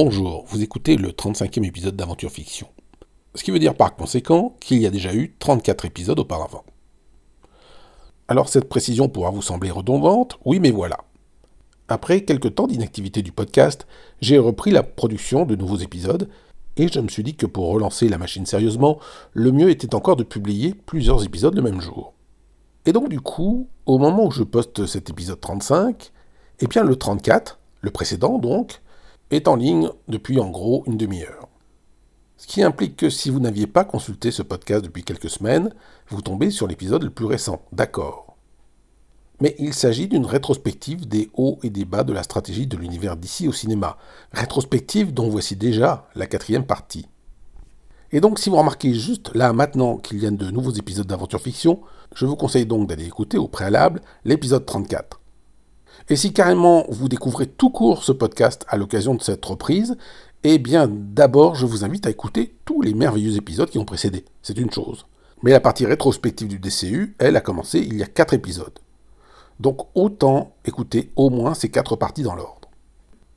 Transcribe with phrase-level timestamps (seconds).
[0.00, 2.68] Bonjour, vous écoutez le 35e épisode d'Aventure Fiction.
[3.34, 6.62] Ce qui veut dire par conséquent qu'il y a déjà eu 34 épisodes auparavant.
[8.28, 10.98] Alors cette précision pourra vous sembler redondante, oui mais voilà.
[11.88, 13.88] Après quelques temps d'inactivité du podcast,
[14.20, 16.28] j'ai repris la production de nouveaux épisodes,
[16.76, 19.00] et je me suis dit que pour relancer la machine sérieusement,
[19.32, 22.14] le mieux était encore de publier plusieurs épisodes le même jour.
[22.86, 26.12] Et donc du coup, au moment où je poste cet épisode 35,
[26.60, 28.80] eh bien le 34, le précédent donc,
[29.30, 31.48] est en ligne depuis en gros une demi-heure.
[32.36, 35.74] Ce qui implique que si vous n'aviez pas consulté ce podcast depuis quelques semaines,
[36.08, 38.36] vous tombez sur l'épisode le plus récent, d'accord.
[39.40, 43.16] Mais il s'agit d'une rétrospective des hauts et des bas de la stratégie de l'univers
[43.16, 43.98] d'ici au cinéma,
[44.32, 47.06] rétrospective dont voici déjà la quatrième partie.
[48.10, 51.40] Et donc si vous remarquez juste là maintenant qu'il y a de nouveaux épisodes d'aventure
[51.40, 51.80] fiction,
[52.14, 55.20] je vous conseille donc d'aller écouter au préalable l'épisode 34.
[56.10, 59.98] Et si carrément vous découvrez tout court ce podcast à l'occasion de cette reprise,
[60.42, 64.24] eh bien d'abord je vous invite à écouter tous les merveilleux épisodes qui ont précédé.
[64.40, 65.04] C'est une chose.
[65.42, 68.78] Mais la partie rétrospective du DCU, elle, a commencé il y a 4 épisodes.
[69.60, 72.70] Donc autant écouter au moins ces 4 parties dans l'ordre.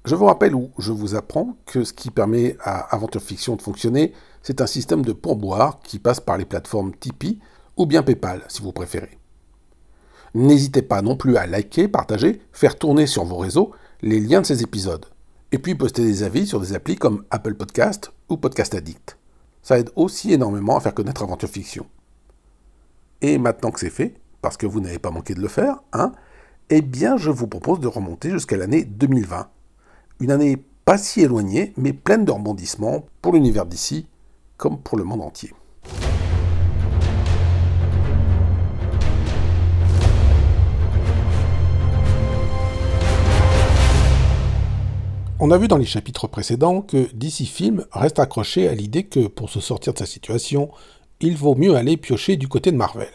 [0.06, 3.62] Je vous rappelle ou je vous apprends que ce qui permet à Aventure Fiction de
[3.62, 7.40] fonctionner, c'est un système de pourboire qui passe par les plateformes Tipeee
[7.76, 9.21] ou bien PayPal si vous préférez.
[10.34, 14.46] N'hésitez pas non plus à liker, partager, faire tourner sur vos réseaux les liens de
[14.46, 15.06] ces épisodes.
[15.52, 19.18] Et puis poster des avis sur des applis comme Apple Podcast ou Podcast Addict.
[19.62, 21.86] Ça aide aussi énormément à faire connaître Aventure Fiction.
[23.22, 26.14] Et maintenant que c'est fait, parce que vous n'avez pas manqué de le faire, hein,
[26.69, 29.50] eh bien je vous propose de remonter jusqu'à l'année 2020.
[30.22, 34.08] Une année pas si éloignée, mais pleine de rebondissements pour l'univers d'ici,
[34.58, 35.53] comme pour le monde entier.
[45.44, 49.25] On a vu dans les chapitres précédents que DC Film reste accroché à l'idée que
[49.25, 50.69] pour se sortir de sa situation,
[51.19, 53.09] il vaut mieux aller piocher du côté de Marvel.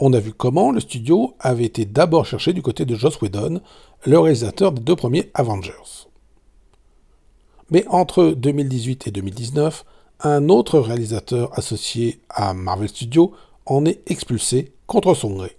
[0.00, 3.60] On a vu comment le studio avait été d'abord cherché du côté de Joss Whedon,
[4.04, 6.08] le réalisateur des deux premiers Avengers.
[7.70, 9.84] Mais entre 2018 et 2019,
[10.22, 13.32] un autre réalisateur associé à Marvel Studios
[13.64, 15.56] en est expulsé contre son gré.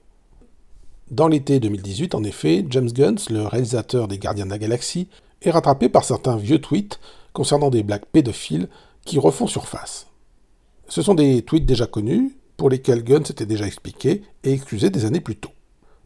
[1.10, 5.08] Dans l'été 2018, en effet, James Gunn, le réalisateur des Gardiens de la Galaxie,
[5.52, 7.00] rattrapé par certains vieux tweets
[7.34, 8.68] concernant des blagues pédophiles
[9.06, 10.08] qui refont surface.
[10.88, 15.06] Ce sont des tweets déjà connus, pour lesquels Gunn s'était déjà expliqué et excusé des
[15.06, 15.52] années plus tôt.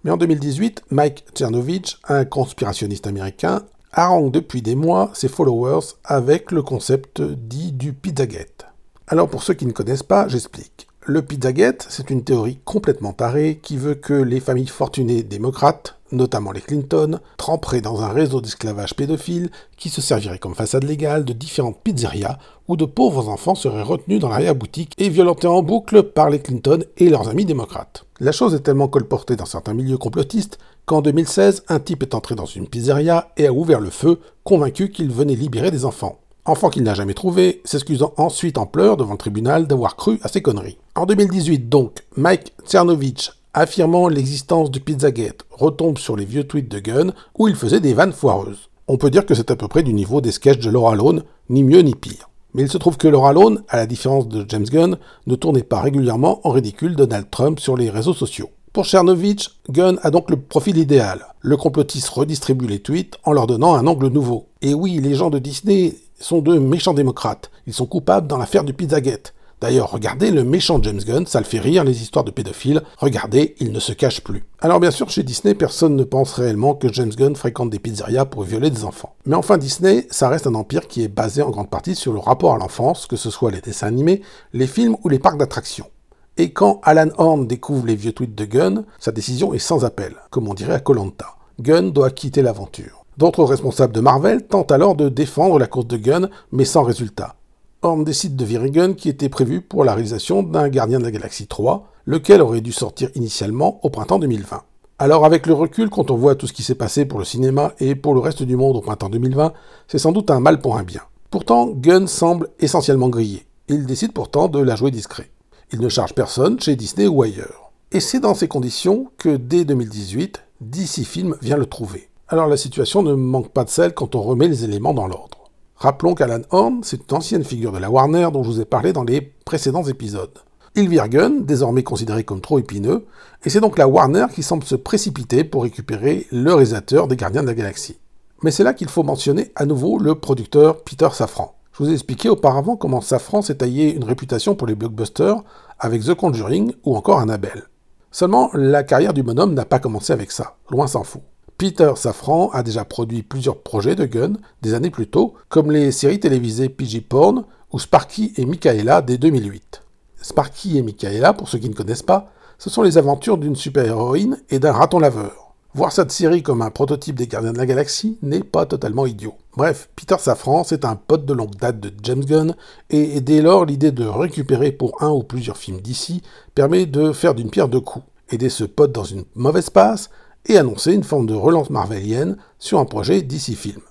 [0.03, 3.63] Mais en 2018, Mike Chernovich, un conspirationniste américain,
[3.93, 8.65] harangue depuis des mois ses followers avec le concept dit du Pizzagate.
[9.07, 10.87] Alors pour ceux qui ne connaissent pas, j'explique.
[11.05, 16.51] Le Pizzagate, c'est une théorie complètement tarée qui veut que les familles fortunées démocrates notamment
[16.51, 21.33] les Clinton, tremperaient dans un réseau d'esclavage pédophile qui se servirait comme façade légale de
[21.33, 26.29] différentes pizzerias où de pauvres enfants seraient retenus dans l'arrière-boutique et violentés en boucle par
[26.29, 28.05] les Clinton et leurs amis démocrates.
[28.19, 32.35] La chose est tellement colportée dans certains milieux complotistes qu'en 2016, un type est entré
[32.35, 36.19] dans une pizzeria et a ouvert le feu, convaincu qu'il venait libérer des enfants.
[36.45, 40.27] Enfant qu'il n'a jamais trouvé, s'excusant ensuite en pleurs devant le tribunal d'avoir cru à
[40.27, 40.79] ses conneries.
[40.95, 46.79] En 2018 donc, Mike Tsernovich affirmant l'existence du Pizzagate retombe sur les vieux tweets de
[46.79, 48.69] Gunn où il faisait des vannes foireuses.
[48.87, 51.23] On peut dire que c'est à peu près du niveau des sketchs de Laura Lone,
[51.49, 52.29] ni mieux ni pire.
[52.53, 54.97] Mais il se trouve que Laura Lone, à la différence de James Gunn,
[55.27, 58.49] ne tournait pas régulièrement en ridicule Donald Trump sur les réseaux sociaux.
[58.73, 61.25] Pour Chernovich, Gunn a donc le profil idéal.
[61.41, 64.47] Le complotiste redistribue les tweets en leur donnant un angle nouveau.
[64.61, 67.51] Et oui, les gens de Disney sont de méchants démocrates.
[67.67, 69.33] Ils sont coupables dans l'affaire du Pizzagate.
[69.61, 72.81] D'ailleurs, regardez le méchant James Gunn, ça le fait rire les histoires de pédophiles.
[72.97, 74.43] Regardez, il ne se cache plus.
[74.59, 78.25] Alors bien sûr, chez Disney, personne ne pense réellement que James Gunn fréquente des pizzerias
[78.25, 79.13] pour violer des enfants.
[79.27, 82.17] Mais enfin, Disney, ça reste un empire qui est basé en grande partie sur le
[82.17, 84.23] rapport à l'enfance, que ce soit les dessins animés,
[84.53, 85.91] les films ou les parcs d'attractions.
[86.37, 90.15] Et quand Alan Horn découvre les vieux tweets de Gunn, sa décision est sans appel,
[90.31, 91.35] comme on dirait à Colanta.
[91.59, 93.00] Gunn doit quitter l'aventure.
[93.21, 97.35] D'autres responsables de Marvel tentent alors de défendre la course de Gunn, mais sans résultat.
[97.83, 101.11] Horn décide de virer Gunn qui était prévu pour la réalisation d'un Gardien de la
[101.11, 104.63] Galaxie 3, lequel aurait dû sortir initialement au printemps 2020.
[104.97, 107.73] Alors avec le recul, quand on voit tout ce qui s'est passé pour le cinéma
[107.79, 109.53] et pour le reste du monde au printemps 2020,
[109.87, 111.01] c'est sans doute un mal pour un bien.
[111.29, 113.45] Pourtant, Gunn semble essentiellement grillé.
[113.67, 115.29] Il décide pourtant de la jouer discret.
[115.71, 117.71] Il ne charge personne chez Disney ou ailleurs.
[117.91, 122.10] Et c'est dans ces conditions que dès 2018, DC Film vient le trouver.
[122.31, 125.49] Alors la situation ne manque pas de sel quand on remet les éléments dans l'ordre.
[125.75, 128.93] Rappelons qu'Alan Horn, c'est une ancienne figure de la Warner dont je vous ai parlé
[128.93, 130.39] dans les précédents épisodes.
[130.75, 133.05] Il vire Gunn, désormais considéré comme trop épineux,
[133.43, 137.41] et c'est donc la Warner qui semble se précipiter pour récupérer le réalisateur des Gardiens
[137.41, 137.97] de la Galaxie.
[138.43, 141.55] Mais c'est là qu'il faut mentionner à nouveau le producteur Peter Safran.
[141.73, 145.43] Je vous ai expliqué auparavant comment Safran s'est taillé une réputation pour les blockbusters
[145.79, 147.63] avec The Conjuring ou encore Annabelle.
[148.09, 151.23] Seulement, la carrière du bonhomme n'a pas commencé avec ça, loin s'en faut.
[151.61, 155.91] Peter Safran a déjà produit plusieurs projets de Gunn des années plus tôt, comme les
[155.91, 159.83] séries télévisées PG Porn ou Sparky et Michaela dès 2008.
[160.23, 164.41] Sparky et Michaela, pour ceux qui ne connaissent pas, ce sont les aventures d'une super-héroïne
[164.49, 165.53] et d'un raton laveur.
[165.75, 169.35] Voir cette série comme un prototype des Gardiens de la Galaxie n'est pas totalement idiot.
[169.55, 172.55] Bref, Peter Safran, c'est un pote de longue date de James Gunn,
[172.89, 176.23] et dès lors, l'idée de récupérer pour un ou plusieurs films d'ici
[176.55, 180.09] permet de faire d'une pierre deux coups, aider ce pote dans une mauvaise passe,
[180.45, 183.81] et annoncer une forme de relance marvelienne sur un projet d'ici film.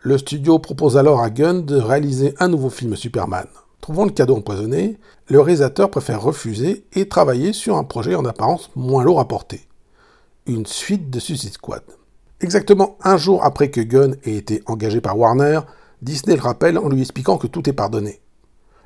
[0.00, 3.46] Le studio propose alors à Gunn de réaliser un nouveau film Superman.
[3.80, 8.70] Trouvant le cadeau empoisonné, le réalisateur préfère refuser et travailler sur un projet en apparence
[8.74, 9.68] moins lourd à porter
[10.48, 11.82] une suite de Suicide Squad.
[12.40, 15.60] Exactement un jour après que Gunn ait été engagé par Warner,
[16.02, 18.20] Disney le rappelle en lui expliquant que tout est pardonné.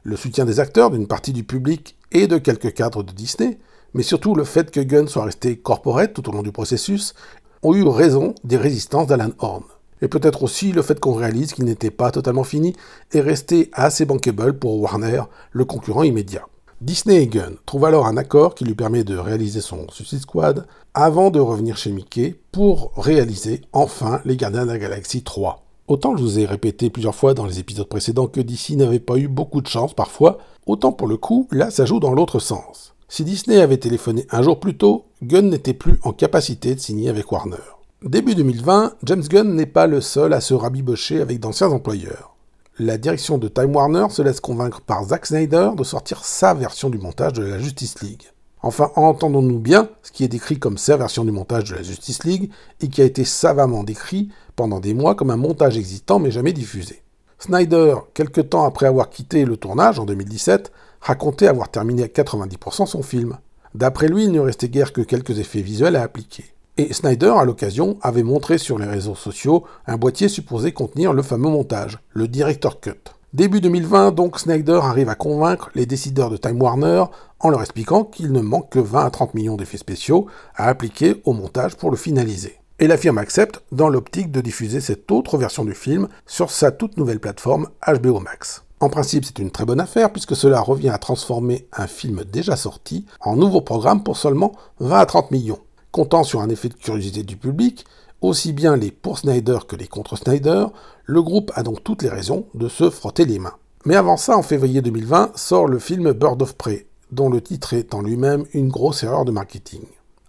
[0.02, 3.58] Le soutien des acteurs, d'une partie du public et de quelques cadres de Disney,
[3.94, 7.14] mais surtout le fait que Gunn soit resté corporate tout au long du processus,
[7.62, 9.64] ont eu raison des résistances d'Alan Horn.
[10.00, 12.74] Et peut-être aussi le fait qu'on réalise qu'il n'était pas totalement fini
[13.12, 15.22] et resté assez bankable pour Warner,
[15.52, 16.46] le concurrent immédiat.
[16.80, 20.66] Disney et Gunn trouvent alors un accord qui lui permet de réaliser son Suicide Squad
[20.94, 25.62] avant de revenir chez Mickey pour réaliser enfin Les Gardiens de la Galaxie 3.
[25.86, 29.16] Autant je vous ai répété plusieurs fois dans les épisodes précédents que DC n'avait pas
[29.16, 32.94] eu beaucoup de chance parfois, autant pour le coup, là ça joue dans l'autre sens.
[33.14, 37.10] Si Disney avait téléphoné un jour plus tôt, Gunn n'était plus en capacité de signer
[37.10, 37.56] avec Warner.
[38.02, 42.32] Début 2020, James Gunn n'est pas le seul à se rabibocher avec d'anciens employeurs
[42.78, 46.88] la direction de Time Warner se laisse convaincre par Zack Snyder de sortir sa version
[46.88, 48.22] du montage de la Justice League.
[48.62, 52.24] Enfin, entendons-nous bien ce qui est décrit comme sa version du montage de la Justice
[52.24, 52.50] League
[52.80, 56.52] et qui a été savamment décrit pendant des mois comme un montage existant mais jamais
[56.52, 57.02] diffusé.
[57.38, 62.86] Snyder, quelque temps après avoir quitté le tournage en 2017, racontait avoir terminé à 90%
[62.86, 63.36] son film.
[63.74, 66.44] D'après lui, il ne restait guère que quelques effets visuels à appliquer.
[66.78, 71.22] Et Snyder, à l'occasion, avait montré sur les réseaux sociaux un boîtier supposé contenir le
[71.22, 73.12] fameux montage, le Director Cut.
[73.34, 77.04] Début 2020, donc, Snyder arrive à convaincre les décideurs de Time Warner
[77.40, 81.20] en leur expliquant qu'il ne manque que 20 à 30 millions d'effets spéciaux à appliquer
[81.24, 82.56] au montage pour le finaliser.
[82.78, 86.72] Et la firme accepte dans l'optique de diffuser cette autre version du film sur sa
[86.72, 88.64] toute nouvelle plateforme HBO Max.
[88.82, 92.56] En principe, c'est une très bonne affaire puisque cela revient à transformer un film déjà
[92.56, 94.50] sorti en nouveau programme pour seulement
[94.80, 95.60] 20 à 30 millions.
[95.92, 97.84] Comptant sur un effet de curiosité du public,
[98.22, 100.66] aussi bien les pour Snyder que les contre Snyder,
[101.04, 103.54] le groupe a donc toutes les raisons de se frotter les mains.
[103.84, 107.74] Mais avant ça, en février 2020, sort le film Bird of Prey, dont le titre
[107.74, 109.82] est en lui-même une grosse erreur de marketing.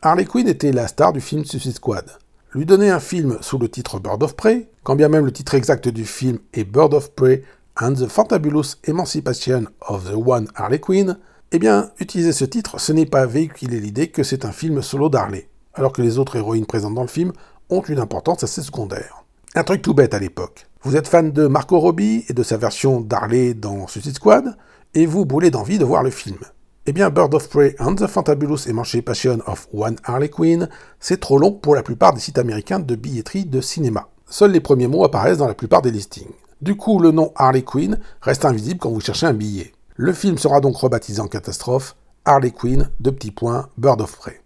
[0.03, 2.05] Harley Quinn était la star du film Suicide Squad.
[2.51, 5.55] Lui donner un film sous le titre Bird of Prey, quand bien même le titre
[5.55, 7.41] exact du film est Bird of Prey
[7.79, 11.17] and the Fantabulous Emancipation of the One Harley Quinn,
[11.51, 15.09] eh bien, utiliser ce titre, ce n'est pas véhiculer l'idée que c'est un film solo
[15.09, 17.33] d'Harley alors que les autres héroïnes présentes dans le film
[17.69, 19.23] ont une importance assez secondaire.
[19.55, 20.67] Un truc tout bête à l'époque.
[20.83, 24.55] Vous êtes fan de Marco Robbie et de sa version d'Harley dans Suicide Squad,
[24.93, 26.37] et vous brûlez d'envie de voir le film.
[26.85, 31.37] Eh bien, Bird of Prey and the Fantabulous Emancipation of One Harley Quinn, c'est trop
[31.37, 34.09] long pour la plupart des sites américains de billetterie de cinéma.
[34.29, 36.33] Seuls les premiers mots apparaissent dans la plupart des listings.
[36.63, 39.73] Du coup, le nom Harley Quinn reste invisible quand vous cherchez un billet.
[39.97, 44.39] Le film sera donc rebaptisé en catastrophe Harley Quinn, de petits points, Bird of Prey.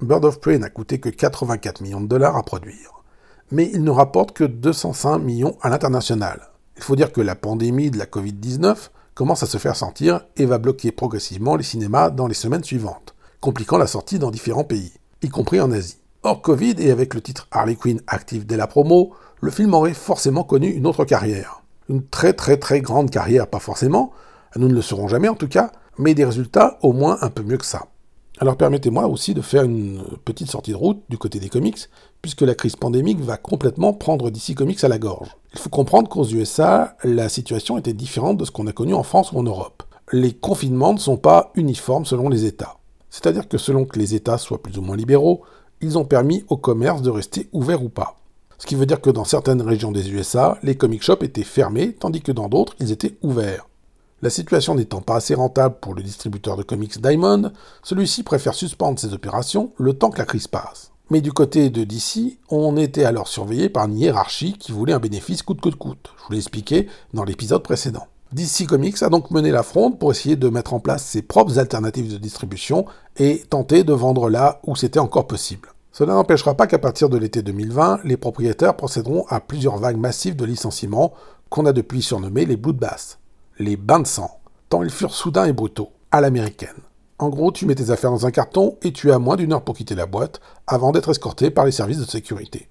[0.00, 3.02] Bird of Prey n'a coûté que 84 millions de dollars à produire,
[3.50, 6.52] mais il ne rapporte que 205 millions à l'international.
[6.76, 10.46] Il faut dire que la pandémie de la Covid-19 commence à se faire sentir et
[10.46, 14.92] va bloquer progressivement les cinémas dans les semaines suivantes, compliquant la sortie dans différents pays,
[15.22, 15.98] y compris en Asie.
[16.22, 19.92] Hors Covid et avec le titre Harley Quinn actif dès la promo, le film aurait
[19.92, 21.63] forcément connu une autre carrière.
[21.88, 24.12] Une très très très grande carrière, pas forcément,
[24.56, 27.42] nous ne le saurons jamais en tout cas, mais des résultats au moins un peu
[27.42, 27.86] mieux que ça.
[28.38, 31.88] Alors permettez-moi aussi de faire une petite sortie de route du côté des comics,
[32.20, 35.36] puisque la crise pandémique va complètement prendre DC Comics à la gorge.
[35.52, 39.04] Il faut comprendre qu'aux USA, la situation était différente de ce qu'on a connu en
[39.04, 39.84] France ou en Europe.
[40.10, 42.78] Les confinements ne sont pas uniformes selon les États.
[43.08, 45.42] C'est-à-dire que selon que les États soient plus ou moins libéraux,
[45.80, 48.16] ils ont permis au commerce de rester ouvert ou pas.
[48.58, 51.92] Ce qui veut dire que dans certaines régions des USA, les comic shops étaient fermés,
[51.92, 53.66] tandis que dans d'autres, ils étaient ouverts.
[54.22, 58.98] La situation n'étant pas assez rentable pour le distributeur de comics Diamond, celui-ci préfère suspendre
[58.98, 60.92] ses opérations le temps que la crise passe.
[61.10, 64.98] Mais du côté de DC, on était alors surveillé par une hiérarchie qui voulait un
[64.98, 66.12] bénéfice coûte que coûte.
[66.16, 68.06] Je vous l'ai expliqué dans l'épisode précédent.
[68.32, 71.58] DC Comics a donc mené la fronde pour essayer de mettre en place ses propres
[71.58, 72.86] alternatives de distribution
[73.18, 75.73] et tenter de vendre là où c'était encore possible.
[75.96, 80.34] Cela n'empêchera pas qu'à partir de l'été 2020, les propriétaires procéderont à plusieurs vagues massives
[80.34, 81.12] de licenciements
[81.50, 83.20] qu'on a depuis surnommés les bloodbaths,
[83.60, 86.82] les bains de sang, tant ils furent soudains et brutaux, à l'américaine.
[87.20, 89.62] En gros, tu mets tes affaires dans un carton et tu as moins d'une heure
[89.62, 92.68] pour quitter la boîte avant d'être escorté par les services de sécurité.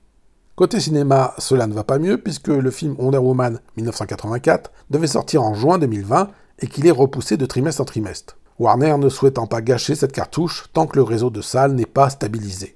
[0.58, 5.44] Côté cinéma, cela ne va pas mieux puisque le film Wonder Woman 1984 devait sortir
[5.44, 6.27] en juin 2020
[6.60, 8.38] et qu'il est repoussé de trimestre en trimestre.
[8.60, 12.10] Warner ne souhaitant pas gâcher cette cartouche tant que le réseau de salles n'est pas
[12.10, 12.75] stabilisé.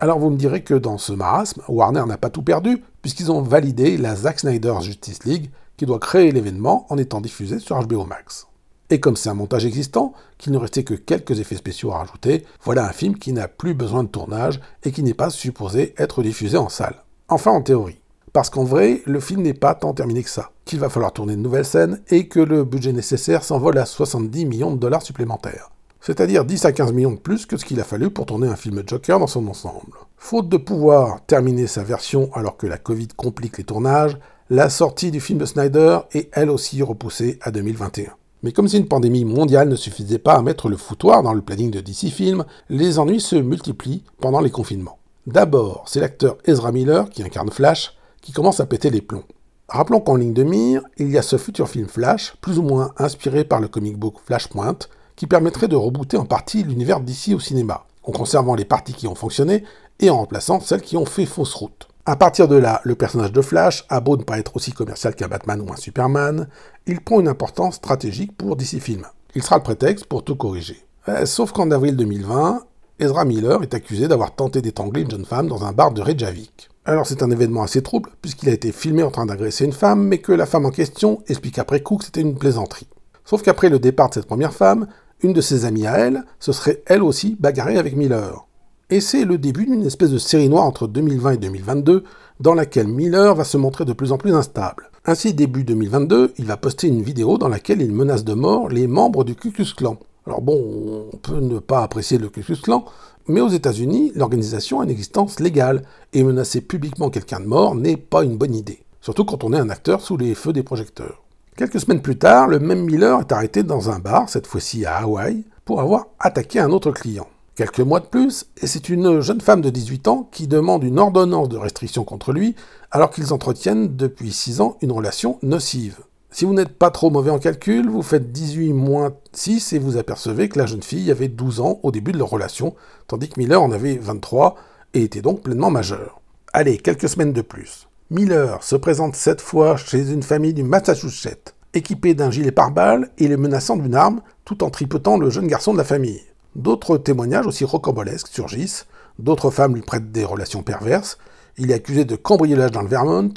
[0.00, 3.42] Alors vous me direz que dans ce marasme, Warner n'a pas tout perdu puisqu'ils ont
[3.42, 8.04] validé la Zack Snyder Justice League qui doit créer l'événement en étant diffusé sur HBO
[8.04, 8.46] Max.
[8.90, 12.44] Et comme c'est un montage existant, qu'il ne restait que quelques effets spéciaux à rajouter,
[12.62, 16.22] voilà un film qui n'a plus besoin de tournage et qui n'est pas supposé être
[16.22, 17.02] diffusé en salle.
[17.28, 18.00] Enfin en théorie.
[18.32, 21.34] Parce qu'en vrai, le film n'est pas tant terminé que ça, qu'il va falloir tourner
[21.34, 25.70] de nouvelles scènes et que le budget nécessaire s'envole à 70 millions de dollars supplémentaires.
[26.00, 28.56] C'est-à-dire 10 à 15 millions de plus que ce qu'il a fallu pour tourner un
[28.56, 29.92] film Joker dans son ensemble.
[30.16, 34.16] Faute de pouvoir terminer sa version alors que la Covid complique les tournages,
[34.50, 38.12] la sortie du film de Snyder est elle aussi repoussée à 2021.
[38.42, 41.42] Mais comme si une pandémie mondiale ne suffisait pas à mettre le foutoir dans le
[41.42, 44.98] planning de DC Film, les ennuis se multiplient pendant les confinements.
[45.26, 49.24] D'abord, c'est l'acteur Ezra Miller, qui incarne Flash, qui commence à péter les plombs.
[49.68, 52.92] Rappelons qu'en ligne de mire, il y a ce futur film Flash, plus ou moins
[52.96, 54.78] inspiré par le comic book Flashpoint,
[55.18, 59.08] qui permettrait de rebooter en partie l'univers d'ici au cinéma, en conservant les parties qui
[59.08, 59.64] ont fonctionné
[59.98, 61.88] et en remplaçant celles qui ont fait fausse route.
[62.06, 65.16] À partir de là, le personnage de Flash a beau ne pas être aussi commercial
[65.16, 66.46] qu'un Batman ou un Superman,
[66.86, 69.06] il prend une importance stratégique pour DC Film.
[69.34, 70.86] Il sera le prétexte pour tout corriger.
[71.08, 72.62] Euh, sauf qu'en avril 2020,
[73.00, 76.70] Ezra Miller est accusé d'avoir tenté d'étrangler une jeune femme dans un bar de Reykjavik.
[76.84, 80.06] Alors c'est un événement assez trouble, puisqu'il a été filmé en train d'agresser une femme,
[80.06, 82.86] mais que la femme en question explique après coup que c'était une plaisanterie.
[83.24, 84.86] Sauf qu'après le départ de cette première femme,
[85.22, 88.46] une de ses amies à elle se serait elle aussi bagarrée avec Miller.
[88.90, 92.04] Et c'est le début d'une espèce de série noire entre 2020 et 2022,
[92.40, 94.90] dans laquelle Miller va se montrer de plus en plus instable.
[95.04, 98.86] Ainsi, début 2022, il va poster une vidéo dans laquelle il menace de mort les
[98.86, 99.98] membres du Ku Klux Klan.
[100.26, 102.84] Alors bon, on peut ne pas apprécier le Ku Klux Klan,
[103.26, 105.82] mais aux États-Unis, l'organisation a une existence légale,
[106.14, 108.84] et menacer publiquement quelqu'un de mort n'est pas une bonne idée.
[109.00, 111.22] Surtout quand on est un acteur sous les feux des projecteurs.
[111.58, 114.98] Quelques semaines plus tard, le même Miller est arrêté dans un bar, cette fois-ci à
[114.98, 117.26] Hawaï, pour avoir attaqué un autre client.
[117.56, 121.00] Quelques mois de plus, et c'est une jeune femme de 18 ans qui demande une
[121.00, 122.54] ordonnance de restriction contre lui,
[122.92, 125.98] alors qu'ils entretiennent depuis 6 ans une relation nocive.
[126.30, 129.96] Si vous n'êtes pas trop mauvais en calcul, vous faites 18 moins 6 et vous
[129.96, 132.76] apercevez que la jeune fille avait 12 ans au début de leur relation,
[133.08, 134.54] tandis que Miller en avait 23
[134.94, 136.20] et était donc pleinement majeur.
[136.52, 137.87] Allez, quelques semaines de plus.
[138.10, 143.28] Miller se présente cette fois chez une famille du Massachusetts, équipé d'un gilet pare-balles et
[143.28, 146.22] le menaçant d'une arme, tout en tripotant le jeune garçon de la famille.
[146.56, 148.86] D'autres témoignages aussi rocambolesques surgissent,
[149.18, 151.18] d'autres femmes lui prêtent des relations perverses,
[151.58, 153.34] il est accusé de cambriolage dans le Vermont,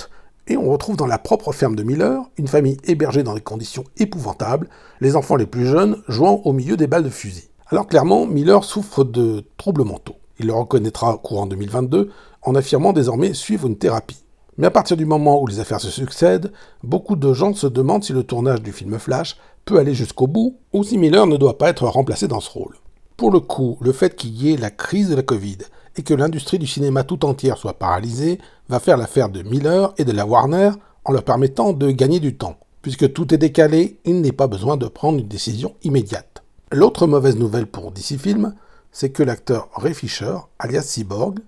[0.48, 3.84] et on retrouve dans la propre ferme de Miller une famille hébergée dans des conditions
[3.98, 4.70] épouvantables,
[5.02, 7.50] les enfants les plus jeunes jouant au milieu des balles de fusil.
[7.68, 10.16] Alors clairement, Miller souffre de troubles mentaux.
[10.40, 12.10] Il le reconnaîtra courant 2022
[12.42, 14.24] en affirmant désormais suivre une thérapie.
[14.62, 16.52] Mais à partir du moment où les affaires se succèdent,
[16.84, 20.56] beaucoup de gens se demandent si le tournage du film Flash peut aller jusqu'au bout
[20.72, 22.76] ou si Miller ne doit pas être remplacé dans ce rôle.
[23.18, 25.58] Pour le coup, le fait qu'il y ait la crise de la Covid
[25.98, 28.38] et que l'industrie du cinéma tout entière soit paralysée
[28.70, 30.70] va faire l'affaire de Miller et de la Warner
[31.06, 32.60] en leur permettant de gagner du temps.
[32.84, 36.44] Puisque tout est décalé, il n'est pas besoin de prendre une décision immédiate.
[36.72, 38.54] L'autre mauvaise nouvelle pour DC Film,
[38.92, 41.40] c'est que l'acteur Ray Fisher, alias Cyborg,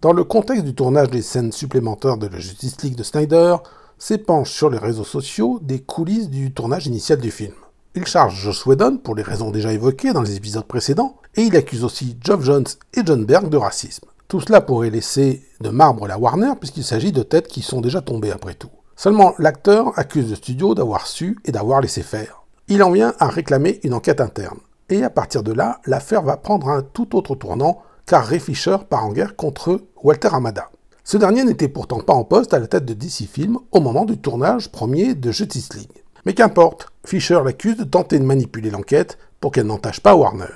[0.00, 3.56] dans le contexte du tournage des scènes supplémentaires de la Justice League de Snyder,
[3.98, 7.54] s'épanche sur les réseaux sociaux des coulisses du tournage initial du film.
[7.96, 11.56] Il charge Joss Whedon pour les raisons déjà évoquées dans les épisodes précédents, et il
[11.56, 14.06] accuse aussi Geoff Jones et John Berg de racisme.
[14.28, 18.00] Tout cela pourrait laisser de marbre la Warner puisqu'il s'agit de têtes qui sont déjà
[18.00, 18.70] tombées après tout.
[18.94, 22.42] Seulement, l'acteur accuse le studio d'avoir su et d'avoir laissé faire.
[22.68, 24.58] Il en vient à réclamer une enquête interne.
[24.90, 28.78] Et à partir de là, l'affaire va prendre un tout autre tournant, car Ray Fisher
[28.88, 30.70] part en guerre contre Walter Amada.
[31.04, 34.06] Ce dernier n'était pourtant pas en poste à la tête de DC Film au moment
[34.06, 36.04] du tournage premier de Justice League.
[36.24, 40.46] Mais qu'importe, Fisher l'accuse de tenter de manipuler l'enquête pour qu'elle n'entache pas Warner.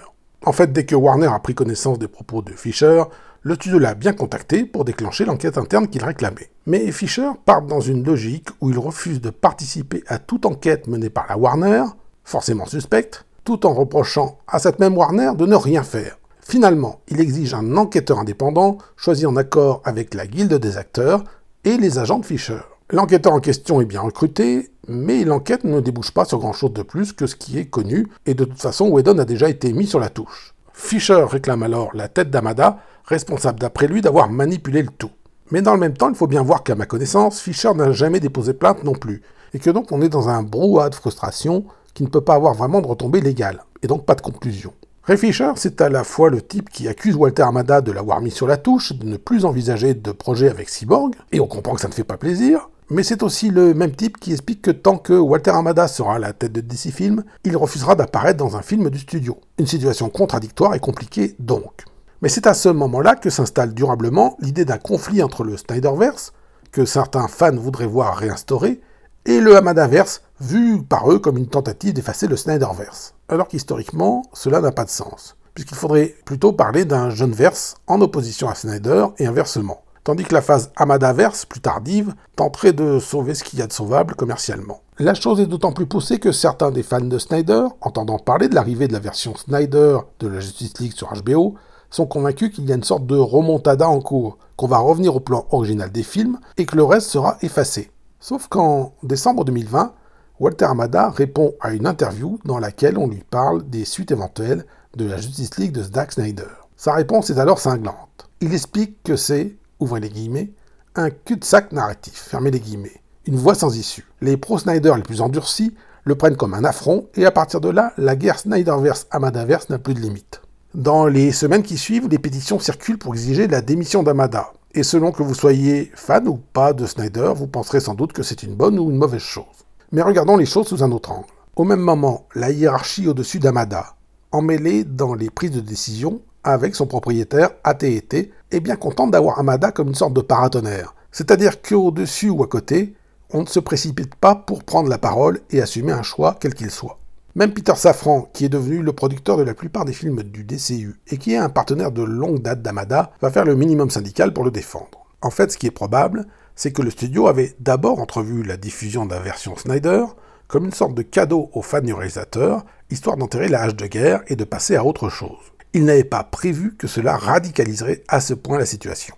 [0.46, 3.02] En fait, dès que Warner a pris connaissance des propos de Fisher,
[3.42, 6.50] le studio l'a bien contacté pour déclencher l'enquête interne qu'il réclamait.
[6.64, 11.10] Mais Fisher part dans une logique où il refuse de participer à toute enquête menée
[11.10, 11.84] par la Warner,
[12.24, 16.16] forcément suspecte, tout en reprochant à cette même Warner de ne rien faire.
[16.44, 21.24] Finalement, il exige un enquêteur indépendant, choisi en accord avec la guilde des acteurs
[21.64, 22.58] et les agents de Fisher.
[22.90, 27.12] L'enquêteur en question est bien recruté, mais l'enquête ne débouche pas sur grand-chose de plus
[27.12, 30.00] que ce qui est connu, et de toute façon, Whedon a déjà été mis sur
[30.00, 30.54] la touche.
[30.74, 35.10] Fisher réclame alors la tête d'Amada, responsable d'après lui d'avoir manipulé le tout.
[35.50, 38.20] Mais dans le même temps, il faut bien voir qu'à ma connaissance, Fisher n'a jamais
[38.20, 39.22] déposé plainte non plus,
[39.54, 42.54] et que donc on est dans un brouhaha de frustration qui ne peut pas avoir
[42.54, 44.72] vraiment de retombée légale, et donc pas de conclusion.
[45.04, 48.30] Ray Fisher, c'est à la fois le type qui accuse Walter Amada de l'avoir mis
[48.30, 51.80] sur la touche, de ne plus envisager de projet avec Cyborg, et on comprend que
[51.80, 54.98] ça ne fait pas plaisir, mais c'est aussi le même type qui explique que tant
[54.98, 58.62] que Walter Amada sera à la tête de DC Film, il refusera d'apparaître dans un
[58.62, 59.40] film du studio.
[59.58, 61.84] Une situation contradictoire et compliquée donc.
[62.20, 66.32] Mais c'est à ce moment-là que s'installe durablement l'idée d'un conflit entre le Snyderverse,
[66.70, 68.80] que certains fans voudraient voir réinstauré,
[69.24, 73.14] et le Hamadaverse, vu par eux comme une tentative d'effacer le Snyderverse.
[73.28, 78.00] Alors qu'historiquement, cela n'a pas de sens, puisqu'il faudrait plutôt parler d'un jeune verse en
[78.00, 83.34] opposition à Snyder et inversement, tandis que la phase Hamadaverse, plus tardive, tenterait de sauver
[83.34, 84.80] ce qu'il y a de sauvable commercialement.
[84.98, 88.54] La chose est d'autant plus poussée que certains des fans de Snyder, entendant parler de
[88.54, 91.54] l'arrivée de la version Snyder de la Justice League sur HBO,
[91.90, 95.20] sont convaincus qu'il y a une sorte de remontada en cours, qu'on va revenir au
[95.20, 97.91] plan original des films et que le reste sera effacé.
[98.22, 99.94] Sauf qu'en décembre 2020,
[100.38, 104.64] Walter Amada répond à une interview dans laquelle on lui parle des suites éventuelles
[104.96, 106.46] de la Justice League de Zack Snyder.
[106.76, 108.30] Sa réponse est alors cinglante.
[108.40, 110.52] Il explique que c'est, ouvrez les guillemets,
[110.94, 114.06] un cul-de-sac narratif, fermez les guillemets, une voie sans issue.
[114.20, 115.74] Les pro-Snyder les plus endurcis
[116.04, 119.94] le prennent comme un affront, et à partir de là, la guerre Snyderverse-Amadaverse n'a plus
[119.94, 120.42] de limite.
[120.74, 124.52] Dans les semaines qui suivent, les pétitions circulent pour exiger la démission d'Amada.
[124.74, 128.22] Et selon que vous soyez fan ou pas de Snyder, vous penserez sans doute que
[128.22, 129.44] c'est une bonne ou une mauvaise chose.
[129.92, 131.26] Mais regardons les choses sous un autre angle.
[131.56, 133.96] Au même moment, la hiérarchie au-dessus d'Amada,
[134.30, 139.72] emmêlée dans les prises de décision avec son propriétaire AT&T, est bien contente d'avoir Amada
[139.72, 140.94] comme une sorte de paratonnerre.
[141.10, 142.94] C'est-à-dire qu'au-dessus ou à côté,
[143.30, 146.70] on ne se précipite pas pour prendre la parole et assumer un choix quel qu'il
[146.70, 146.98] soit.
[147.34, 150.96] Même Peter Safran, qui est devenu le producteur de la plupart des films du DCU
[151.08, 154.44] et qui est un partenaire de longue date d'Amada, va faire le minimum syndical pour
[154.44, 155.06] le défendre.
[155.22, 159.06] En fait, ce qui est probable, c'est que le studio avait d'abord entrevu la diffusion
[159.06, 160.04] de la version Snyder
[160.46, 164.20] comme une sorte de cadeau aux fans du réalisateur, histoire d'enterrer la hache de guerre
[164.26, 165.40] et de passer à autre chose.
[165.72, 169.14] Il n'avait pas prévu que cela radicaliserait à ce point la situation.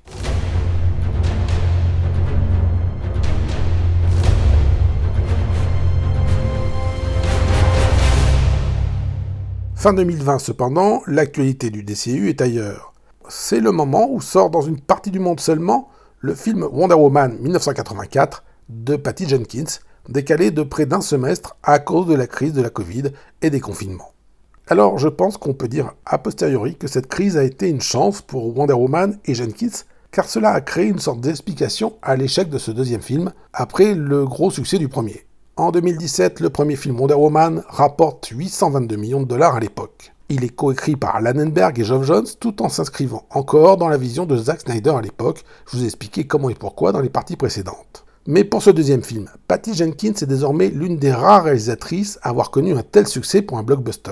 [9.84, 12.94] Fin 2020 cependant, l'actualité du DCU est ailleurs.
[13.28, 17.36] C'est le moment où sort dans une partie du monde seulement le film Wonder Woman
[17.38, 22.62] 1984 de Patty Jenkins, décalé de près d'un semestre à cause de la crise de
[22.62, 23.10] la Covid
[23.42, 24.14] et des confinements.
[24.68, 28.22] Alors je pense qu'on peut dire a posteriori que cette crise a été une chance
[28.22, 32.56] pour Wonder Woman et Jenkins, car cela a créé une sorte d'explication à l'échec de
[32.56, 35.26] ce deuxième film, après le gros succès du premier.
[35.56, 40.12] En 2017, le premier film Wonder Woman rapporte 822 millions de dollars à l'époque.
[40.28, 44.26] Il est coécrit par Lannenberg et Geoff Jones tout en s'inscrivant encore dans la vision
[44.26, 45.44] de Zack Snyder à l'époque.
[45.70, 48.04] Je vous ai expliqué comment et pourquoi dans les parties précédentes.
[48.26, 52.50] Mais pour ce deuxième film, Patty Jenkins est désormais l'une des rares réalisatrices à avoir
[52.50, 54.10] connu un tel succès pour un blockbuster.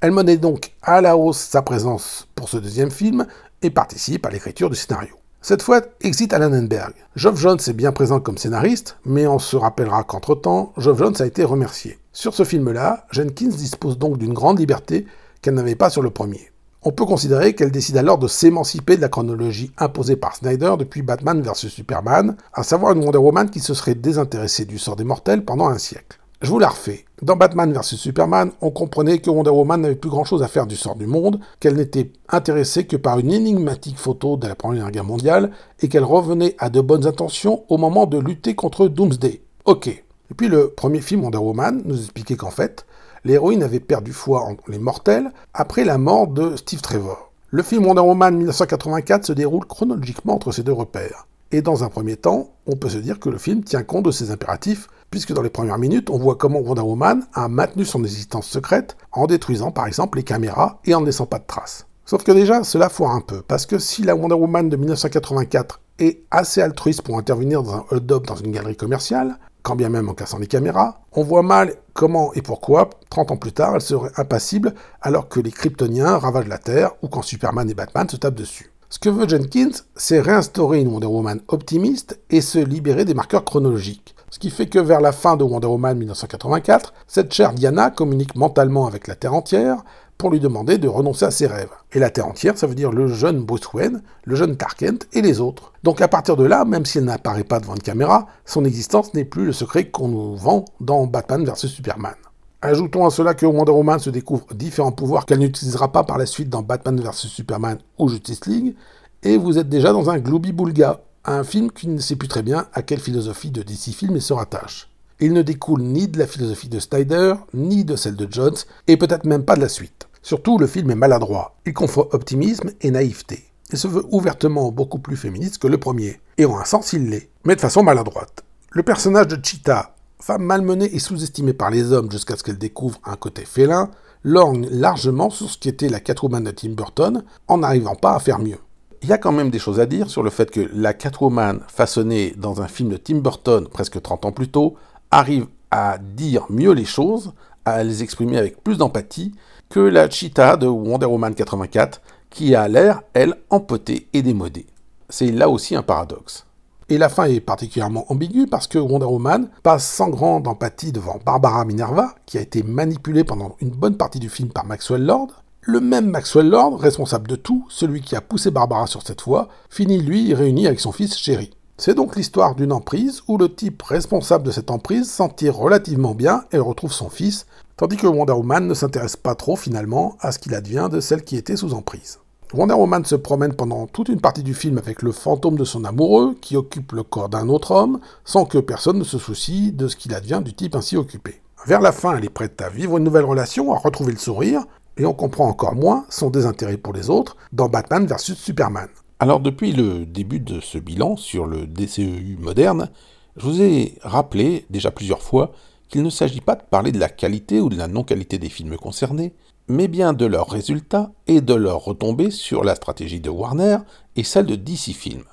[0.00, 3.26] Elle menait donc à la hausse sa présence pour ce deuxième film
[3.60, 5.17] et participe à l'écriture du scénario.
[5.40, 6.94] Cette fois, exit Enberg.
[7.14, 11.26] Geoff Jones est bien présent comme scénariste, mais on se rappellera qu'entre-temps, Geoff Jones a
[11.26, 11.98] été remercié.
[12.12, 15.06] Sur ce film-là, Jenkins dispose donc d'une grande liberté
[15.40, 16.50] qu'elle n'avait pas sur le premier.
[16.82, 21.02] On peut considérer qu'elle décide alors de s'émanciper de la chronologie imposée par Snyder depuis
[21.02, 25.04] Batman vs Superman, à savoir une Wonder Woman qui se serait désintéressée du sort des
[25.04, 26.17] mortels pendant un siècle.
[26.40, 27.04] Je vous la refais.
[27.20, 30.76] Dans Batman vs Superman, on comprenait que Wonder Woman n'avait plus grand-chose à faire du
[30.76, 35.02] sort du monde, qu'elle n'était intéressée que par une énigmatique photo de la Première Guerre
[35.02, 39.40] mondiale, et qu'elle revenait à de bonnes intentions au moment de lutter contre Doomsday.
[39.64, 39.88] Ok.
[39.88, 42.86] Et puis le premier film Wonder Woman nous expliquait qu'en fait,
[43.24, 47.32] l'héroïne avait perdu foi en les mortels après la mort de Steve Trevor.
[47.50, 51.26] Le film Wonder Woman 1984 se déroule chronologiquement entre ces deux repères.
[51.50, 54.10] Et dans un premier temps, on peut se dire que le film tient compte de
[54.10, 58.04] ces impératifs, puisque dans les premières minutes, on voit comment Wonder Woman a maintenu son
[58.04, 61.86] existence secrète en détruisant par exemple les caméras et en ne laissant pas de traces.
[62.04, 65.80] Sauf que déjà, cela foire un peu, parce que si la Wonder Woman de 1984
[65.98, 70.08] est assez altruiste pour intervenir dans un hold-up dans une galerie commerciale, quand bien même
[70.08, 73.80] en cassant les caméras, on voit mal comment et pourquoi, 30 ans plus tard, elle
[73.80, 78.16] serait impassible alors que les Kryptoniens ravagent la Terre ou quand Superman et Batman se
[78.16, 78.67] tapent dessus.
[78.90, 83.44] Ce que veut Jenkins, c'est réinstaurer une Wonder Woman optimiste et se libérer des marqueurs
[83.44, 84.14] chronologiques.
[84.30, 88.34] Ce qui fait que vers la fin de Wonder Woman 1984, cette chère Diana communique
[88.34, 89.84] mentalement avec la Terre entière
[90.16, 91.68] pour lui demander de renoncer à ses rêves.
[91.92, 95.06] Et la Terre entière, ça veut dire le jeune Bruce Wayne, le jeune Clark Kent
[95.12, 95.74] et les autres.
[95.82, 99.12] Donc à partir de là, même si elle n'apparaît pas devant une caméra, son existence
[99.12, 102.14] n'est plus le secret qu'on nous vend dans Batman vs Superman.
[102.60, 106.26] Ajoutons à cela que Wonder Woman se découvre différents pouvoirs qu'elle n'utilisera pas par la
[106.26, 108.74] suite dans Batman vs Superman ou Justice League,
[109.22, 112.66] et vous êtes déjà dans un Glooby-Boulga, un film qui ne sait plus très bien
[112.72, 114.90] à quelle philosophie de DC Film il se rattache.
[115.20, 118.56] Il ne découle ni de la philosophie de Snyder, ni de celle de Jones,
[118.88, 120.08] et peut-être même pas de la suite.
[120.22, 121.54] Surtout, le film est maladroit.
[121.64, 123.44] Il confond optimisme et naïveté.
[123.70, 126.20] Il se veut ouvertement beaucoup plus féministe que le premier.
[126.38, 128.42] Et en un sens, il l'est, mais de façon maladroite.
[128.70, 133.00] Le personnage de Cheetah, femme malmenée et sous-estimée par les hommes jusqu'à ce qu'elle découvre
[133.04, 133.90] un côté félin,
[134.24, 138.38] lorgne largement sur ce qu'était la Catwoman de Tim Burton, en n'arrivant pas à faire
[138.38, 138.58] mieux.
[139.02, 141.60] Il y a quand même des choses à dire sur le fait que la Catwoman
[141.68, 144.74] façonnée dans un film de Tim Burton presque 30 ans plus tôt
[145.10, 147.32] arrive à dire mieux les choses,
[147.64, 149.32] à les exprimer avec plus d'empathie
[149.68, 152.00] que la Cheetah de Wonder Woman 84,
[152.30, 154.66] qui a l'air, elle, empotée et démodée.
[155.08, 156.47] C'est là aussi un paradoxe.
[156.90, 161.18] Et la fin est particulièrement ambiguë parce que Wonder Woman passe sans grande empathie devant
[161.24, 165.28] Barbara Minerva, qui a été manipulée pendant une bonne partie du film par Maxwell Lord.
[165.60, 169.48] Le même Maxwell Lord, responsable de tout, celui qui a poussé Barbara sur cette voie,
[169.68, 171.50] finit lui réuni avec son fils Chéri.
[171.76, 176.14] C'est donc l'histoire d'une emprise où le type responsable de cette emprise s'en tire relativement
[176.14, 177.44] bien et retrouve son fils,
[177.76, 181.22] tandis que Wonder Woman ne s'intéresse pas trop finalement à ce qu'il advient de celle
[181.22, 182.18] qui était sous emprise.
[182.54, 185.84] Wonder Woman se promène pendant toute une partie du film avec le fantôme de son
[185.84, 189.86] amoureux qui occupe le corps d'un autre homme, sans que personne ne se soucie de
[189.86, 191.42] ce qu'il advient du type ainsi occupé.
[191.66, 194.62] Vers la fin, elle est prête à vivre une nouvelle relation, à retrouver le sourire,
[194.96, 198.88] et on comprend encore moins son désintérêt pour les autres dans Batman vs Superman.
[199.20, 202.88] Alors depuis le début de ce bilan sur le DCEU moderne,
[203.36, 205.52] je vous ai rappelé déjà plusieurs fois
[205.88, 208.76] qu'il ne s'agit pas de parler de la qualité ou de la non-qualité des films
[208.76, 209.34] concernés,
[209.68, 213.78] mais bien de leurs résultats et de leurs retombées sur la stratégie de Warner
[214.16, 215.24] et celle de DC Films.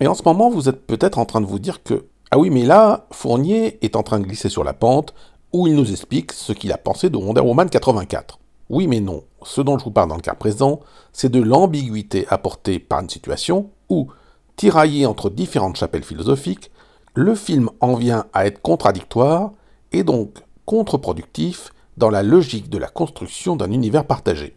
[0.00, 2.48] Et en ce moment, vous êtes peut-être en train de vous dire que ah oui,
[2.48, 5.12] mais là, Fournier est en train de glisser sur la pente
[5.52, 8.38] où il nous explique ce qu'il a pensé de Wonder Woman 84.
[8.70, 9.22] Oui, mais non.
[9.42, 10.80] Ce dont je vous parle dans le cas présent,
[11.12, 14.08] c'est de l'ambiguïté apportée par une situation où,
[14.56, 16.70] tiraillé entre différentes chapelles philosophiques,
[17.12, 19.52] le film en vient à être contradictoire
[19.92, 24.56] et donc contre-productif dans la logique de la construction d'un univers partagé.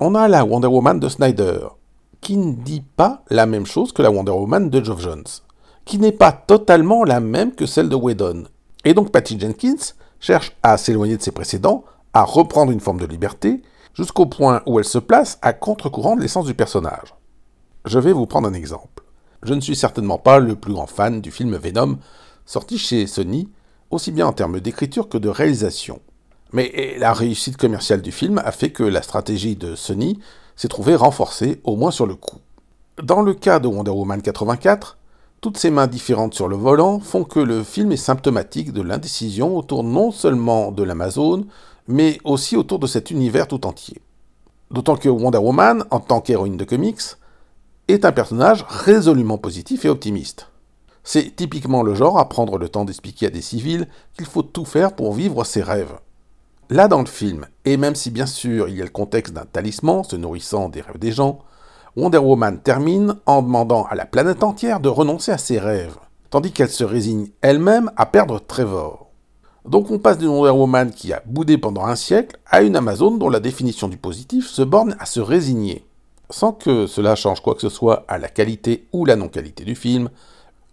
[0.00, 1.68] On a la Wonder Woman de Snyder,
[2.20, 5.24] qui ne dit pas la même chose que la Wonder Woman de Geoff Jones,
[5.84, 8.44] qui n'est pas totalement la même que celle de Whedon.
[8.84, 13.06] Et donc Patty Jenkins cherche à s'éloigner de ses précédents à reprendre une forme de
[13.06, 13.62] liberté,
[13.94, 17.14] jusqu'au point où elle se place à contre-courant de l'essence du personnage.
[17.84, 19.04] Je vais vous prendre un exemple.
[19.42, 21.98] Je ne suis certainement pas le plus grand fan du film Venom,
[22.44, 23.48] sorti chez Sony,
[23.90, 26.00] aussi bien en termes d'écriture que de réalisation.
[26.52, 30.18] Mais la réussite commerciale du film a fait que la stratégie de Sony
[30.54, 32.38] s'est trouvée renforcée, au moins sur le coup.
[33.02, 34.96] Dans le cas de Wonder Woman 84,
[35.40, 39.56] toutes ces mains différentes sur le volant font que le film est symptomatique de l'indécision
[39.56, 41.46] autour non seulement de l'Amazon,
[41.88, 44.00] mais aussi autour de cet univers tout entier.
[44.70, 47.02] D'autant que Wonder Woman, en tant qu'héroïne de comics,
[47.88, 50.48] est un personnage résolument positif et optimiste.
[51.04, 54.64] C'est typiquement le genre à prendre le temps d'expliquer à des civils qu'il faut tout
[54.64, 55.96] faire pour vivre ses rêves.
[56.68, 59.44] Là dans le film, et même si bien sûr il y a le contexte d'un
[59.44, 61.38] talisman se nourrissant des rêves des gens,
[61.96, 65.96] Wonder Woman termine en demandant à la planète entière de renoncer à ses rêves,
[66.28, 69.06] tandis qu'elle se résigne elle-même à perdre Trevor.
[69.64, 73.16] Donc on passe d'une Wonder Woman qui a boudé pendant un siècle à une Amazon
[73.16, 75.84] dont la définition du positif se borne à se résigner.
[76.30, 79.76] Sans que cela change quoi que ce soit à la qualité ou la non-qualité du
[79.76, 80.10] film,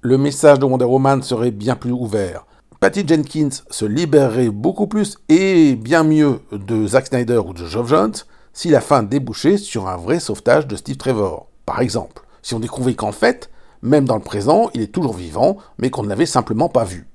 [0.02, 2.48] le message de Wonder Woman serait bien plus ouvert.
[2.84, 7.88] Patty Jenkins se libérerait beaucoup plus et bien mieux de Zack Snyder ou de Geoff
[7.88, 8.12] Jones
[8.52, 11.48] si la fin débouchait sur un vrai sauvetage de Steve Trevor.
[11.66, 13.50] Par exemple, si on découvrait qu'en fait,
[13.84, 17.08] même dans le présent, il est toujours vivant, mais qu'on ne l'avait simplement pas vu.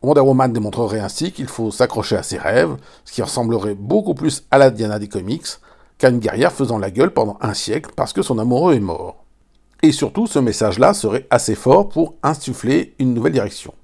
[0.00, 4.44] Wonder Woman démontrerait ainsi qu'il faut s'accrocher à ses rêves, ce qui ressemblerait beaucoup plus
[4.52, 5.58] à la Diana des comics
[5.98, 9.24] qu'à une guerrière faisant la gueule pendant un siècle parce que son amoureux est mort.
[9.82, 13.74] Et surtout, ce message-là serait assez fort pour insuffler une nouvelle direction.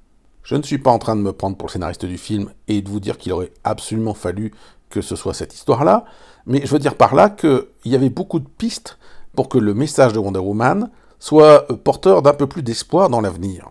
[0.42, 2.82] Je ne suis pas en train de me prendre pour le scénariste du film et
[2.82, 4.52] de vous dire qu'il aurait absolument fallu
[4.90, 6.04] que ce soit cette histoire-là,
[6.46, 8.98] mais je veux dire par là qu'il y avait beaucoup de pistes
[9.34, 13.70] pour que le message de Wonder Woman soit porteur d'un peu plus d'espoir dans l'avenir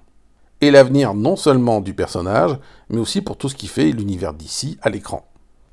[0.62, 2.58] et l'avenir non seulement du personnage,
[2.90, 5.28] mais aussi pour tout ce qui fait l'univers d'ici à l'écran.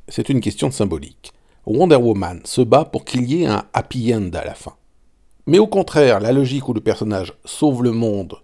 [0.08, 1.32] C'est une question symbolique.
[1.66, 4.72] Wonder Woman se bat pour qu'il y ait un happy end à la fin.
[5.46, 8.37] Mais au contraire, la logique où le personnage sauve le monde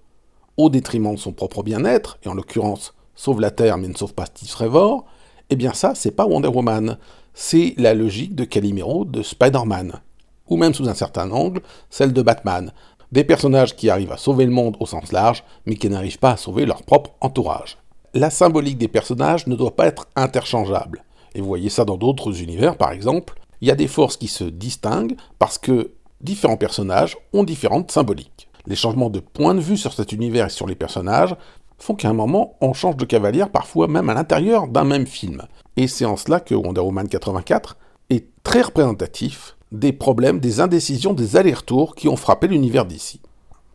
[0.56, 4.14] au détriment de son propre bien-être, et en l'occurrence sauve la Terre mais ne sauve
[4.14, 5.04] pas Steve Trevor,
[5.50, 6.98] eh bien ça, c'est pas Wonder Woman,
[7.34, 10.00] c'est la logique de Calimero de Spider-Man,
[10.48, 12.72] ou même sous un certain angle, celle de Batman,
[13.12, 16.32] des personnages qui arrivent à sauver le monde au sens large, mais qui n'arrivent pas
[16.32, 17.78] à sauver leur propre entourage.
[18.12, 21.04] La symbolique des personnages ne doit pas être interchangeable.
[21.34, 23.34] Et vous voyez ça dans d'autres univers, par exemple.
[23.60, 28.48] Il y a des forces qui se distinguent parce que différents personnages ont différentes symboliques.
[28.66, 31.36] Les changements de point de vue sur cet univers et sur les personnages
[31.78, 35.42] font qu'à un moment, on change de cavalière, parfois même à l'intérieur d'un même film.
[35.76, 37.76] Et c'est en cela que Wonder Woman 84
[38.10, 43.20] est très représentatif des problèmes, des indécisions, des allers-retours qui ont frappé l'univers d'ici.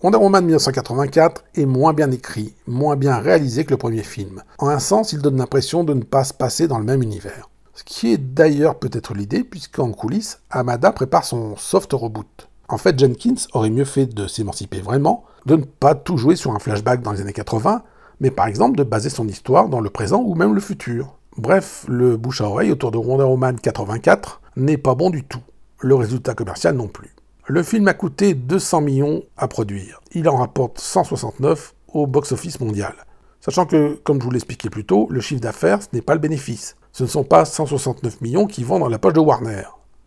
[0.01, 4.43] Wonder Woman 1984 est moins bien écrit, moins bien réalisé que le premier film.
[4.57, 7.49] En un sens, il donne l'impression de ne pas se passer dans le même univers.
[7.73, 12.48] Ce qui est d'ailleurs peut-être l'idée, puisqu'en coulisses, Amada prépare son soft reboot.
[12.69, 16.53] En fait, Jenkins aurait mieux fait de s'émanciper vraiment, de ne pas tout jouer sur
[16.53, 17.81] un flashback dans les années 80,
[18.19, 21.15] mais par exemple de baser son histoire dans le présent ou même le futur.
[21.35, 25.41] Bref, le bouche à oreille autour de Wonder Woman 84 n'est pas bon du tout.
[25.79, 27.15] Le résultat commercial non plus.
[27.47, 29.99] Le film a coûté 200 millions à produire.
[30.11, 32.93] Il en rapporte 169 au box-office mondial.
[33.41, 36.19] Sachant que, comme je vous l'expliquais plus tôt, le chiffre d'affaires, ce n'est pas le
[36.19, 36.75] bénéfice.
[36.91, 39.63] Ce ne sont pas 169 millions qui vont dans la poche de Warner.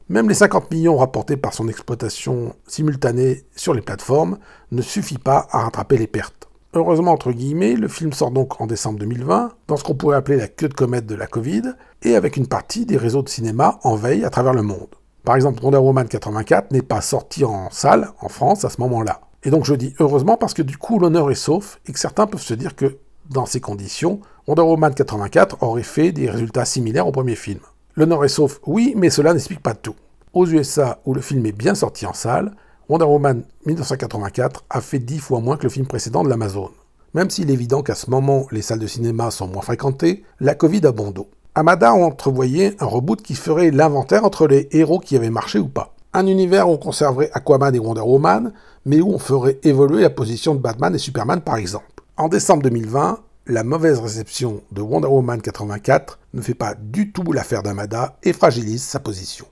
[0.08, 4.38] Même les 50 millions rapportés par son exploitation simultanée sur les plateformes
[4.70, 6.48] ne suffit pas à rattraper les pertes.
[6.74, 10.38] Heureusement, entre guillemets, le film sort donc en décembre 2020, dans ce qu'on pourrait appeler
[10.38, 13.78] la queue de comète de la Covid, et avec une partie des réseaux de cinéma
[13.82, 14.88] en veille à travers le monde.
[15.24, 19.20] Par exemple, Wonder Woman 84 n'est pas sorti en salle en France à ce moment-là.
[19.44, 22.26] Et donc je dis heureusement parce que du coup l'honneur est sauf et que certains
[22.26, 22.96] peuvent se dire que
[23.28, 27.60] dans ces conditions, Wonder Woman 84 aurait fait des résultats similaires au premier film.
[27.94, 29.94] L'honneur est sauf, oui, mais cela n'explique pas tout.
[30.33, 32.52] Aux USA, où le film est bien sorti en salle,
[32.88, 36.70] Wonder Woman 1984 a fait dix fois moins que le film précédent de l'Amazon.
[37.14, 40.55] Même s'il est évident qu'à ce moment, les salles de cinéma sont moins fréquentées, la
[40.55, 41.28] Covid a bon dos.
[41.55, 45.94] Amada entrevoyait un reboot qui ferait l'inventaire entre les héros qui avaient marché ou pas.
[46.14, 48.55] Un univers où on conserverait Aquaman et Wonder Woman,
[48.87, 51.85] mais où on ferait évoluer la position de Batman et Superman par exemple.
[52.16, 57.33] En décembre 2020, la mauvaise réception de Wonder Woman 84 ne fait pas du tout
[57.33, 59.46] l'affaire d'Amada et fragilise sa position.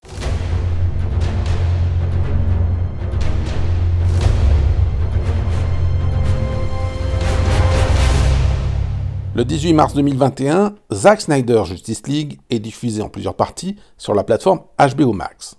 [9.35, 14.23] Le 18 mars 2021, Zack Snyder Justice League est diffusé en plusieurs parties sur la
[14.23, 15.57] plateforme HBO Max.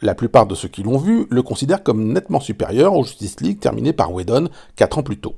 [0.00, 3.60] La plupart de ceux qui l'ont vu le considèrent comme nettement supérieur au Justice League
[3.60, 5.36] terminé par Whedon 4 ans plus tôt.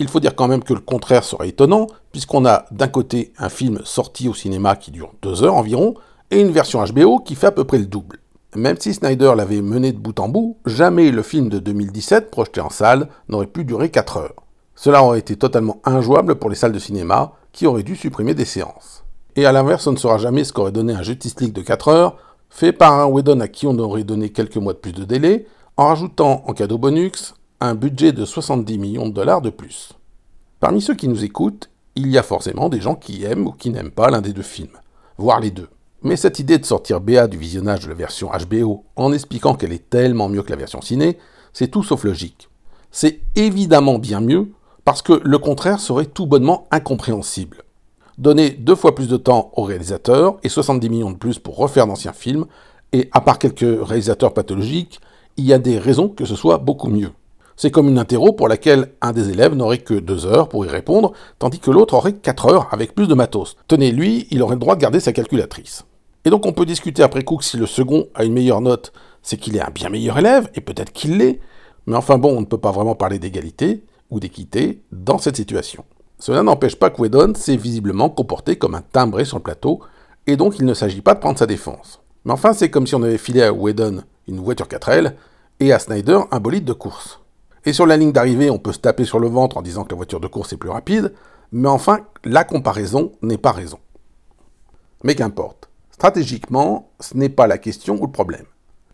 [0.00, 3.48] Il faut dire quand même que le contraire serait étonnant, puisqu'on a d'un côté un
[3.48, 5.94] film sorti au cinéma qui dure 2 heures environ,
[6.30, 8.18] et une version HBO qui fait à peu près le double.
[8.56, 12.60] Même si Snyder l'avait mené de bout en bout, jamais le film de 2017 projeté
[12.60, 14.44] en salle n'aurait pu durer 4 heures.
[14.74, 18.44] Cela aurait été totalement injouable pour les salles de cinéma, qui auraient dû supprimer des
[18.44, 19.04] séances.
[19.36, 21.88] Et à l'inverse, on ne saura jamais ce qu'aurait donné un Justice League de 4
[21.88, 22.16] heures,
[22.50, 25.46] fait par un Whedon à qui on aurait donné quelques mois de plus de délai,
[25.76, 29.92] en rajoutant en cadeau bonus un budget de 70 millions de dollars de plus.
[30.60, 33.70] Parmi ceux qui nous écoutent, il y a forcément des gens qui aiment ou qui
[33.70, 34.76] n'aiment pas l'un des deux films,
[35.16, 35.68] voire les deux.
[36.02, 39.72] Mais cette idée de sortir BA du visionnage de la version HBO en expliquant qu'elle
[39.72, 41.18] est tellement mieux que la version ciné,
[41.52, 42.48] c'est tout sauf logique.
[42.90, 44.50] C'est évidemment bien mieux
[44.84, 47.62] parce que le contraire serait tout bonnement incompréhensible.
[48.18, 51.86] Donner deux fois plus de temps aux réalisateurs et 70 millions de plus pour refaire
[51.86, 52.46] d'anciens films,
[52.92, 55.00] et à part quelques réalisateurs pathologiques,
[55.36, 57.10] il y a des raisons que ce soit beaucoup mieux.
[57.56, 60.68] C'est comme une interro pour laquelle un des élèves n'aurait que deux heures pour y
[60.68, 63.56] répondre, tandis que l'autre aurait quatre heures avec plus de matos.
[63.68, 65.84] Tenez, lui, il aurait le droit de garder sa calculatrice.
[66.24, 69.36] Et donc on peut discuter après coup si le second a une meilleure note, c'est
[69.36, 71.40] qu'il est un bien meilleur élève, et peut-être qu'il l'est,
[71.86, 75.84] mais enfin bon, on ne peut pas vraiment parler d'égalité, ou d'équité dans cette situation.
[76.18, 79.80] Cela n'empêche pas que Whedon s'est visiblement comporté comme un timbré sur le plateau,
[80.26, 82.00] et donc il ne s'agit pas de prendre sa défense.
[82.24, 85.12] Mais enfin, c'est comme si on avait filé à Whedon une voiture 4L
[85.60, 87.20] et à Snyder un bolide de course.
[87.66, 89.90] Et sur la ligne d'arrivée, on peut se taper sur le ventre en disant que
[89.90, 91.14] la voiture de course est plus rapide,
[91.52, 93.78] mais enfin, la comparaison n'est pas raison.
[95.02, 95.70] Mais qu'importe.
[95.90, 98.46] Stratégiquement, ce n'est pas la question ou le problème.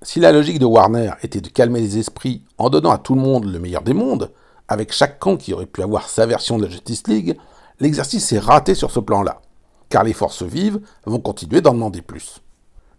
[0.02, 3.20] Si la logique de Warner était de calmer les esprits en donnant à tout le
[3.20, 4.30] monde le meilleur des mondes,
[4.68, 7.36] avec chaque camp qui aurait pu avoir sa version de la Justice League,
[7.80, 9.40] l'exercice est raté sur ce plan-là,
[9.88, 12.40] car les forces vives vont continuer d'en demander plus.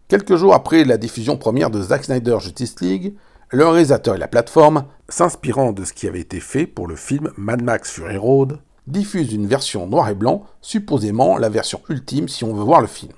[0.09, 3.15] Quelques jours après la diffusion première de Zack Snyder Justice League,
[3.51, 7.31] le réalisateur et la plateforme, s'inspirant de ce qui avait été fait pour le film
[7.37, 12.45] Mad Max Fury Road, diffusent une version noir et blanc, supposément la version ultime si
[12.45, 13.11] on veut voir le film.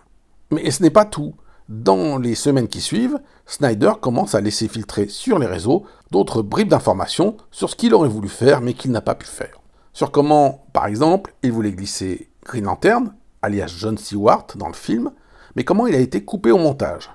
[0.50, 1.36] Mais ce n'est pas tout.
[1.70, 6.68] Dans les semaines qui suivent, Snyder commence à laisser filtrer sur les réseaux d'autres bribes
[6.68, 9.62] d'informations sur ce qu'il aurait voulu faire mais qu'il n'a pas pu faire.
[9.94, 15.12] Sur comment, par exemple, il voulait glisser Green Lantern, alias John Stewart, dans le film,
[15.56, 17.12] mais comment il a été coupé au montage.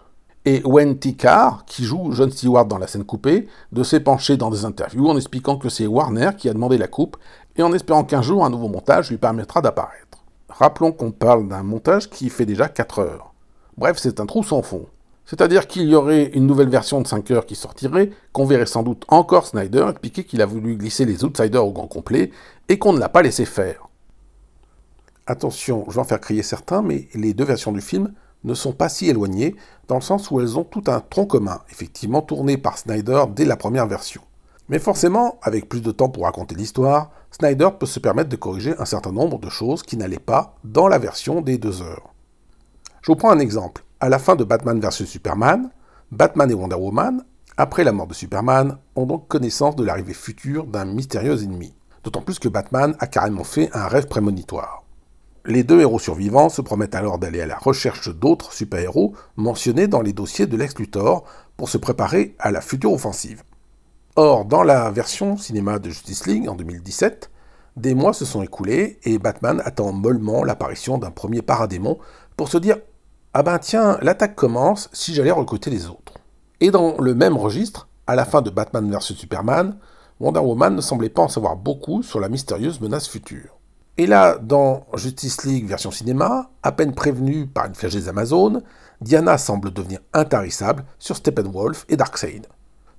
[0.50, 4.64] Et Wen Carr, qui joue John Stewart dans la scène coupée, de s'épancher dans des
[4.64, 7.18] interviews en expliquant que c'est Warner qui a demandé la coupe
[7.56, 10.24] et en espérant qu'un jour un nouveau montage lui permettra d'apparaître.
[10.48, 13.34] Rappelons qu'on parle d'un montage qui fait déjà 4 heures.
[13.76, 14.87] Bref, c'est un trou sans fond.
[15.26, 18.82] C'est-à-dire qu'il y aurait une nouvelle version de 5 heures qui sortirait, qu'on verrait sans
[18.82, 22.30] doute encore Snyder expliquer qu'il a voulu glisser les Outsiders au grand complet
[22.70, 23.87] et qu'on ne l'a pas laissé faire.
[25.26, 28.72] Attention, je vais en faire crier certains, mais les deux versions du film ne sont
[28.72, 29.57] pas si éloignées,
[29.88, 33.44] dans le sens où elles ont tout un tronc commun, effectivement tourné par Snyder dès
[33.44, 34.22] la première version.
[34.68, 38.74] Mais forcément, avec plus de temps pour raconter l'histoire, Snyder peut se permettre de corriger
[38.79, 42.12] un certain nombre de choses qui n'allaient pas dans la version des deux heures.
[43.03, 43.85] Je vous prends un exemple.
[44.01, 45.70] À la fin de Batman vs Superman,
[46.12, 47.24] Batman et Wonder Woman,
[47.57, 51.74] après la mort de Superman, ont donc connaissance de l'arrivée future d'un mystérieux ennemi.
[52.05, 54.85] D'autant plus que Batman a carrément fait un rêve prémonitoire.
[55.48, 60.02] Les deux héros survivants se promettent alors d'aller à la recherche d'autres super-héros mentionnés dans
[60.02, 61.24] les dossiers de Lex Luthor
[61.56, 63.42] pour se préparer à la future offensive.
[64.16, 67.30] Or, dans la version cinéma de Justice League en 2017,
[67.78, 71.98] des mois se sont écoulés et Batman attend mollement l'apparition d'un premier paradémon
[72.37, 72.76] pour se dire
[73.32, 76.18] Ah ben tiens, l'attaque commence si j'allais recruter les autres.
[76.61, 79.78] Et dans le même registre, à la fin de Batman vs Superman,
[80.20, 83.58] Wonder Woman ne semblait pas en savoir beaucoup sur la mystérieuse menace future.
[84.00, 88.62] Et là, dans Justice League version cinéma, à peine prévenue par une flèche des Amazones,
[89.00, 92.46] Diana semble devenir intarissable sur Steppenwolf et Darkseid.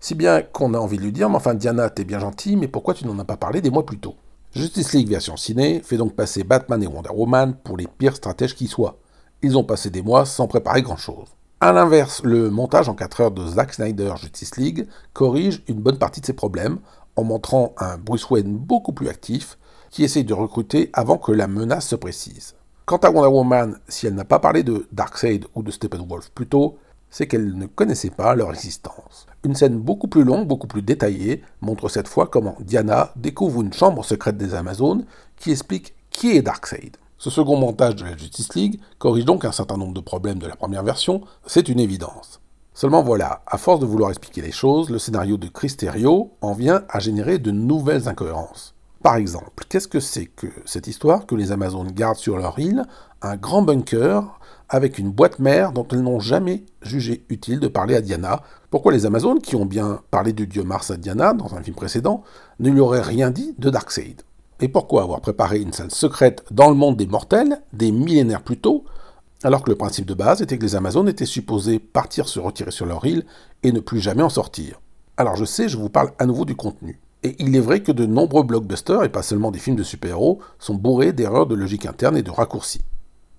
[0.02, 2.68] Si bien qu'on a envie de lui dire, mais enfin Diana, t'es bien gentil, mais
[2.68, 4.16] pourquoi tu n'en as pas parlé des mois plus tôt?
[4.54, 8.56] Justice League version ciné fait donc passer Batman et Wonder Woman pour les pires stratèges
[8.56, 8.98] qui soient.
[9.42, 11.30] Ils ont passé des mois sans préparer grand-chose.
[11.62, 15.98] A l'inverse, le montage en 4 heures de Zack Snyder Justice League corrige une bonne
[15.98, 16.80] partie de ces problèmes
[17.16, 19.58] en montrant un Bruce Wayne beaucoup plus actif
[19.90, 22.56] qui essaye de recruter avant que la menace se précise.
[22.86, 26.48] Quant à Wonder Woman, si elle n'a pas parlé de Darkseid ou de Steppenwolf plus
[26.48, 26.78] tôt,
[27.10, 29.26] c'est qu'elle ne connaissait pas leur existence.
[29.44, 33.74] Une scène beaucoup plus longue, beaucoup plus détaillée, montre cette fois comment Diana découvre une
[33.74, 35.06] chambre secrète des Amazones
[35.38, 36.98] qui explique qui est Darkseid.
[37.18, 40.48] Ce second montage de la Justice League corrige donc un certain nombre de problèmes de
[40.48, 42.40] la première version, c'est une évidence.
[42.74, 46.54] Seulement voilà, à force de vouloir expliquer les choses, le scénario de Chris Terrio en
[46.54, 48.74] vient à générer de nouvelles incohérences.
[49.02, 52.84] Par exemple, qu'est-ce que c'est que cette histoire que les Amazones gardent sur leur île
[53.22, 57.96] un grand bunker avec une boîte mère dont elles n'ont jamais jugé utile de parler
[57.96, 58.42] à Diana?
[58.70, 61.78] Pourquoi les Amazones, qui ont bien parlé du dieu Mars à Diana dans un film
[61.78, 62.24] précédent,
[62.60, 64.22] ne lui auraient rien dit de Darkseid?
[64.60, 68.60] Et pourquoi avoir préparé une salle secrète dans le monde des mortels, des millénaires plus
[68.60, 68.84] tôt,
[69.44, 72.72] alors que le principe de base était que les Amazones étaient supposées partir se retirer
[72.72, 73.26] sur leur île
[73.64, 74.82] et ne plus jamais en sortir?
[75.16, 77.00] Alors je sais, je vous parle à nouveau du contenu.
[77.24, 80.40] Et il est vrai que de nombreux blockbusters, et pas seulement des films de super-héros,
[80.58, 82.82] sont bourrés d'erreurs de logique interne et de raccourcis.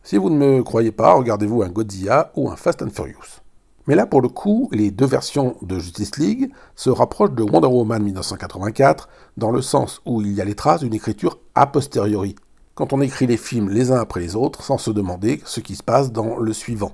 [0.02, 3.40] Si vous ne me croyez pas, regardez-vous un Godzilla ou un Fast and Furious.
[3.86, 7.68] Mais là, pour le coup, les deux versions de Justice League se rapprochent de Wonder
[7.68, 12.36] Woman 1984, dans le sens où il y a les traces d'une écriture a posteriori,
[12.80, 15.76] quand on écrit les films les uns après les autres sans se demander ce qui
[15.76, 16.92] se passe dans le suivant,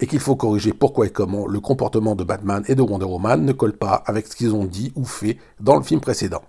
[0.00, 3.44] et qu'il faut corriger pourquoi et comment le comportement de Batman et de Wonder Woman
[3.44, 6.42] ne colle pas avec ce qu'ils ont dit ou fait dans le film précédent.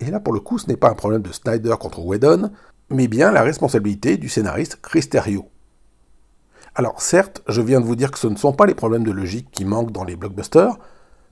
[0.00, 2.50] Et là, pour le coup, ce n'est pas un problème de Snyder contre Whedon,
[2.90, 5.48] mais bien la responsabilité du scénariste Chris Terrio.
[6.74, 9.10] Alors certes, je viens de vous dire que ce ne sont pas les problèmes de
[9.10, 10.76] logique qui manquent dans les blockbusters,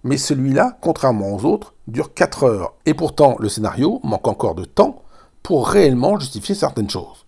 [0.03, 4.65] mais celui-là, contrairement aux autres, dure 4 heures, et pourtant le scénario manque encore de
[4.65, 5.03] temps
[5.43, 7.24] pour réellement justifier certaines choses.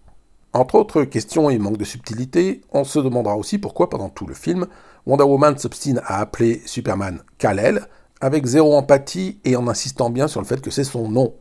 [0.57, 4.33] Entre autres questions et manque de subtilité, on se demandera aussi pourquoi pendant tout le
[4.33, 4.67] film,
[5.05, 7.87] Wonder Woman s'obstine à appeler Superman Kal-El,
[8.23, 11.35] avec zéro empathie et en insistant bien sur le fait que c'est son nom.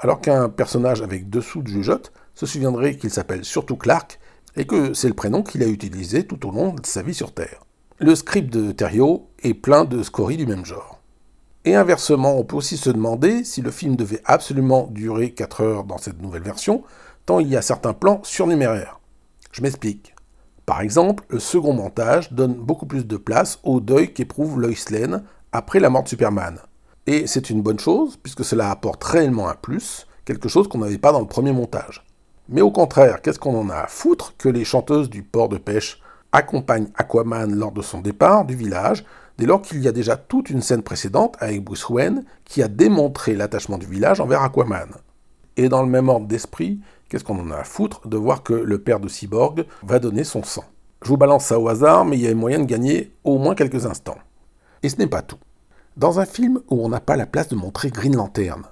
[0.00, 4.18] Alors qu'un personnage avec dessous de jugeote se souviendrait qu'il s'appelle surtout Clark
[4.56, 7.32] et que c'est le prénom qu'il a utilisé tout au long de sa vie sur
[7.32, 7.62] Terre.
[8.00, 10.98] Le script de Terrio est plein de scories du même genre.
[11.64, 15.84] Et inversement, on peut aussi se demander si le film devait absolument durer 4 heures
[15.84, 16.82] dans cette nouvelle version,
[17.26, 19.00] tant il y a certains plans surnuméraires.
[19.52, 20.14] Je m'explique.
[20.64, 24.70] Par exemple, le second montage donne beaucoup plus de place au deuil qu'éprouve Lois
[25.52, 26.58] après la mort de Superman.
[27.06, 30.98] Et c'est une bonne chose, puisque cela apporte réellement un plus, quelque chose qu'on n'avait
[30.98, 32.04] pas dans le premier montage.
[32.48, 35.58] Mais au contraire, qu'est-ce qu'on en a à foutre que les chanteuses du port de
[35.58, 36.00] pêche
[36.32, 39.04] accompagnent Aquaman lors de son départ du village,
[39.38, 42.68] dès lors qu'il y a déjà toute une scène précédente avec Bruce Wayne qui a
[42.68, 44.88] démontré l'attachement du village envers Aquaman?
[45.56, 48.52] Et dans le même ordre d'esprit, qu'est-ce qu'on en a à foutre de voir que
[48.52, 50.64] le père de Cyborg va donner son sang?
[51.02, 53.54] Je vous balance ça au hasard, mais il y a moyen de gagner au moins
[53.54, 54.18] quelques instants.
[54.82, 55.38] Et ce n'est pas tout.
[55.96, 58.62] Dans un film où on n'a pas la place de montrer Green Lantern,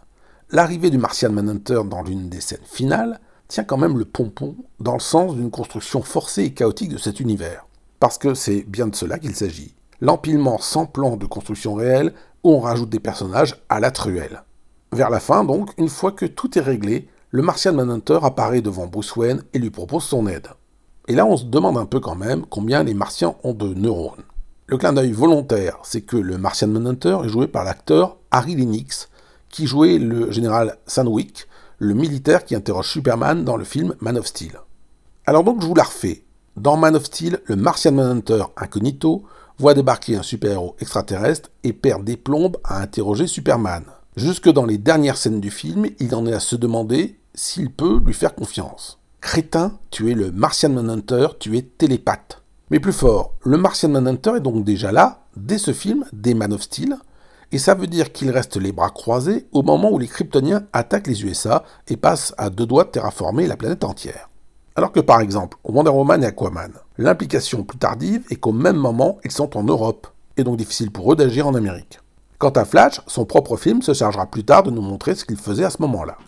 [0.50, 4.94] l'arrivée du Martian Manhunter dans l'une des scènes finales tient quand même le pompon dans
[4.94, 7.66] le sens d'une construction forcée et chaotique de cet univers.
[8.00, 9.74] Parce que c'est bien de cela qu'il s'agit.
[10.00, 12.12] L'empilement sans plan de construction réelle
[12.42, 14.42] où on rajoute des personnages à la truelle.
[14.92, 18.86] Vers la fin, donc, une fois que tout est réglé, le Martian Manhunter apparaît devant
[18.86, 20.46] Bruce Wayne et lui propose son aide.
[21.08, 24.22] Et là, on se demande un peu quand même combien les Martiens ont de neurones.
[24.68, 29.08] Le clin d'œil volontaire, c'est que le Martian Manhunter est joué par l'acteur Harry Lennox,
[29.48, 34.28] qui jouait le général Sandwick, le militaire qui interroge Superman dans le film Man of
[34.28, 34.52] Steel.
[35.26, 36.22] Alors donc je vous la refais.
[36.56, 39.24] Dans Man of Steel, le Martian Manhunter incognito
[39.58, 43.82] voit débarquer un super-héros extraterrestre et perd des plombes à interroger Superman.
[44.14, 48.00] Jusque dans les dernières scènes du film, il en est à se demander s'il peut
[48.04, 48.98] lui faire confiance.
[49.20, 52.42] Crétin, tu es le Martian Manhunter, tu es télépathe.
[52.70, 56.52] Mais plus fort, le Martian Manhunter est donc déjà là, dès ce film, dès Man
[56.52, 56.96] of Steel,
[57.52, 61.06] et ça veut dire qu'il reste les bras croisés au moment où les Kryptoniens attaquent
[61.06, 64.28] les USA et passent à deux doigts de terraformer la planète entière.
[64.76, 69.18] Alors que par exemple, Wonder Woman et Aquaman, l'implication plus tardive est qu'au même moment,
[69.24, 72.00] ils sont en Europe, et donc difficile pour eux d'agir en Amérique.
[72.38, 75.36] Quant à Flash, son propre film se chargera plus tard de nous montrer ce qu'il
[75.36, 76.18] faisait à ce moment-là.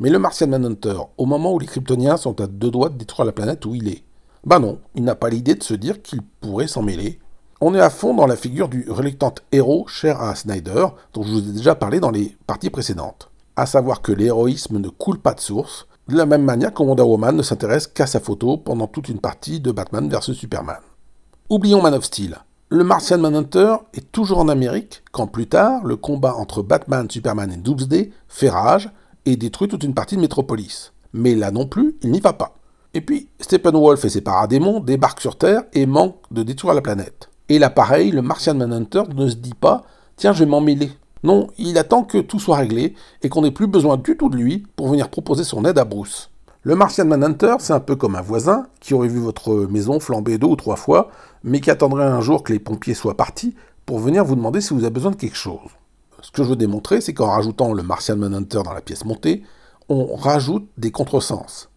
[0.00, 3.26] Mais le Martian Manhunter, au moment où les Kryptoniens sont à deux doigts de détruire
[3.26, 4.02] la planète où il est,
[4.46, 7.20] bah non, il n'a pas l'idée de se dire qu'il pourrait s'en mêler.
[7.60, 11.30] On est à fond dans la figure du reluctant héros cher à Snyder, dont je
[11.30, 13.30] vous ai déjà parlé dans les parties précédentes.
[13.56, 17.02] À savoir que l'héroïsme ne coule pas de source, de la même manière que Wonder
[17.02, 20.80] Woman ne s'intéresse qu'à sa photo pendant toute une partie de Batman vs Superman.
[21.50, 22.38] Oublions Man of Steel.
[22.70, 27.52] Le Martian Manhunter est toujours en Amérique quand plus tard, le combat entre Batman, Superman
[27.52, 28.90] et Doomsday fait rage
[29.26, 30.92] et détruit toute une partie de Metropolis.
[31.12, 32.54] Mais là non plus, il n'y va pas.
[32.94, 37.30] Et puis, Steppenwolf et ses paradémons débarquent sur Terre et manquent de détruire la planète.
[37.48, 39.84] Et là pareil, le Martian Manhunter ne se dit pas
[40.16, 40.90] «Tiens, je vais m'en mêler».
[41.22, 44.36] Non, il attend que tout soit réglé et qu'on n'ait plus besoin du tout de
[44.36, 46.30] lui pour venir proposer son aide à Bruce.
[46.62, 50.38] Le Martian Manhunter, c'est un peu comme un voisin qui aurait vu votre maison flamber
[50.38, 51.10] deux ou trois fois,
[51.44, 53.54] mais qui attendrait un jour que les pompiers soient partis
[53.86, 55.70] pour venir vous demander si vous avez besoin de quelque chose.
[56.22, 59.42] Ce que je veux démontrer, c'est qu'en rajoutant le Martian Manhunter dans la pièce montée,
[59.88, 61.68] on rajoute des contresens.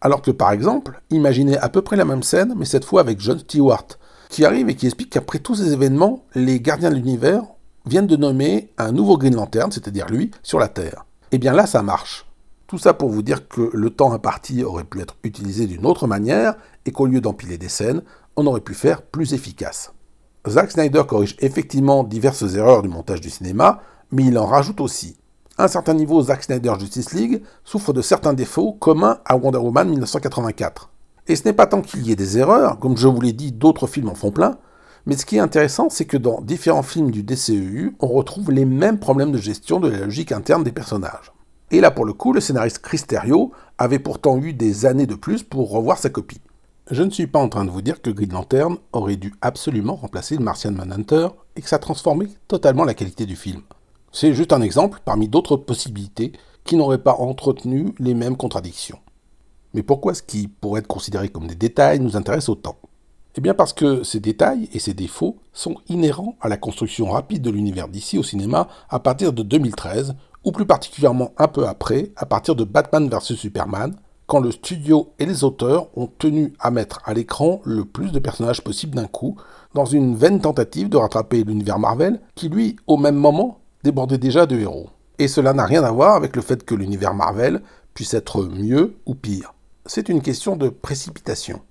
[0.00, 3.20] Alors que par exemple, imaginez à peu près la même scène, mais cette fois avec
[3.20, 3.86] John Stewart,
[4.28, 7.42] qui arrive et qui explique qu'après tous ces événements, les gardiens de l'univers
[7.86, 11.06] viennent de nommer un nouveau Green Lantern, c'est-à-dire lui, sur la Terre.
[11.30, 12.26] Et eh bien là, ça marche.
[12.66, 16.06] Tout ça pour vous dire que le temps imparti aurait pu être utilisé d'une autre
[16.06, 16.54] manière
[16.84, 18.02] et qu'au lieu d'empiler des scènes,
[18.36, 19.92] on aurait pu faire plus efficace.
[20.48, 23.80] Zack Snyder corrige effectivement diverses erreurs du montage du cinéma,
[24.10, 25.16] mais il en rajoute aussi.
[25.58, 29.88] Un certain niveau, Zack Snyder Justice League souffre de certains défauts communs à Wonder Woman
[29.88, 30.90] 1984.
[31.26, 33.52] Et ce n'est pas tant qu'il y ait des erreurs, comme je vous l'ai dit,
[33.52, 34.56] d'autres films en font plein,
[35.06, 38.64] mais ce qui est intéressant, c'est que dans différents films du DCEU, on retrouve les
[38.64, 41.32] mêmes problèmes de gestion de la logique interne des personnages.
[41.70, 43.02] Et là, pour le coup, le scénariste Chris
[43.78, 46.40] avait pourtant eu des années de plus pour revoir sa copie.
[46.90, 49.94] Je ne suis pas en train de vous dire que Green Lantern aurait dû absolument
[49.94, 53.60] remplacer le Martian Manhunter et que ça transformait totalement la qualité du film.
[54.10, 56.32] C'est juste un exemple parmi d'autres possibilités
[56.64, 59.00] qui n'auraient pas entretenu les mêmes contradictions.
[59.74, 62.76] Mais pourquoi ce qui pourrait être considéré comme des détails nous intéresse autant?
[63.36, 67.42] Eh bien parce que ces détails et ces défauts sont inhérents à la construction rapide
[67.42, 72.12] de l'univers d'ici au cinéma à partir de 2013, ou plus particulièrement un peu après,
[72.16, 73.94] à partir de Batman vs Superman,
[74.28, 78.18] quand le studio et les auteurs ont tenu à mettre à l'écran le plus de
[78.18, 79.36] personnages possible d'un coup,
[79.74, 84.44] dans une vaine tentative de rattraper l'univers Marvel, qui lui, au même moment, débordait déjà
[84.44, 84.90] de héros.
[85.18, 87.62] Et cela n'a rien à voir avec le fait que l'univers Marvel
[87.94, 89.54] puisse être mieux ou pire.
[89.86, 91.62] C'est une question de précipitation.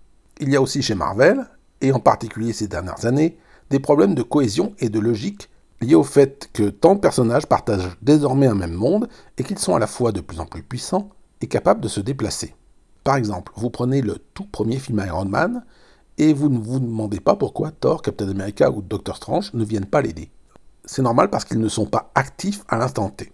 [0.42, 1.46] Il y a aussi chez Marvel,
[1.82, 3.38] et en particulier ces dernières années,
[3.70, 5.50] des problèmes de cohésion et de logique
[5.80, 9.76] liés au fait que tant de personnages partagent désormais un même monde et qu'ils sont
[9.76, 11.10] à la fois de plus en plus puissants
[11.42, 12.56] et capables de se déplacer.
[13.04, 15.64] Par exemple, vous prenez le tout premier film Iron Man
[16.18, 19.86] et vous ne vous demandez pas pourquoi Thor, Captain America ou Doctor Strange ne viennent
[19.86, 20.30] pas l'aider.
[20.86, 23.32] C'est normal parce qu'ils ne sont pas actifs à l'instant T.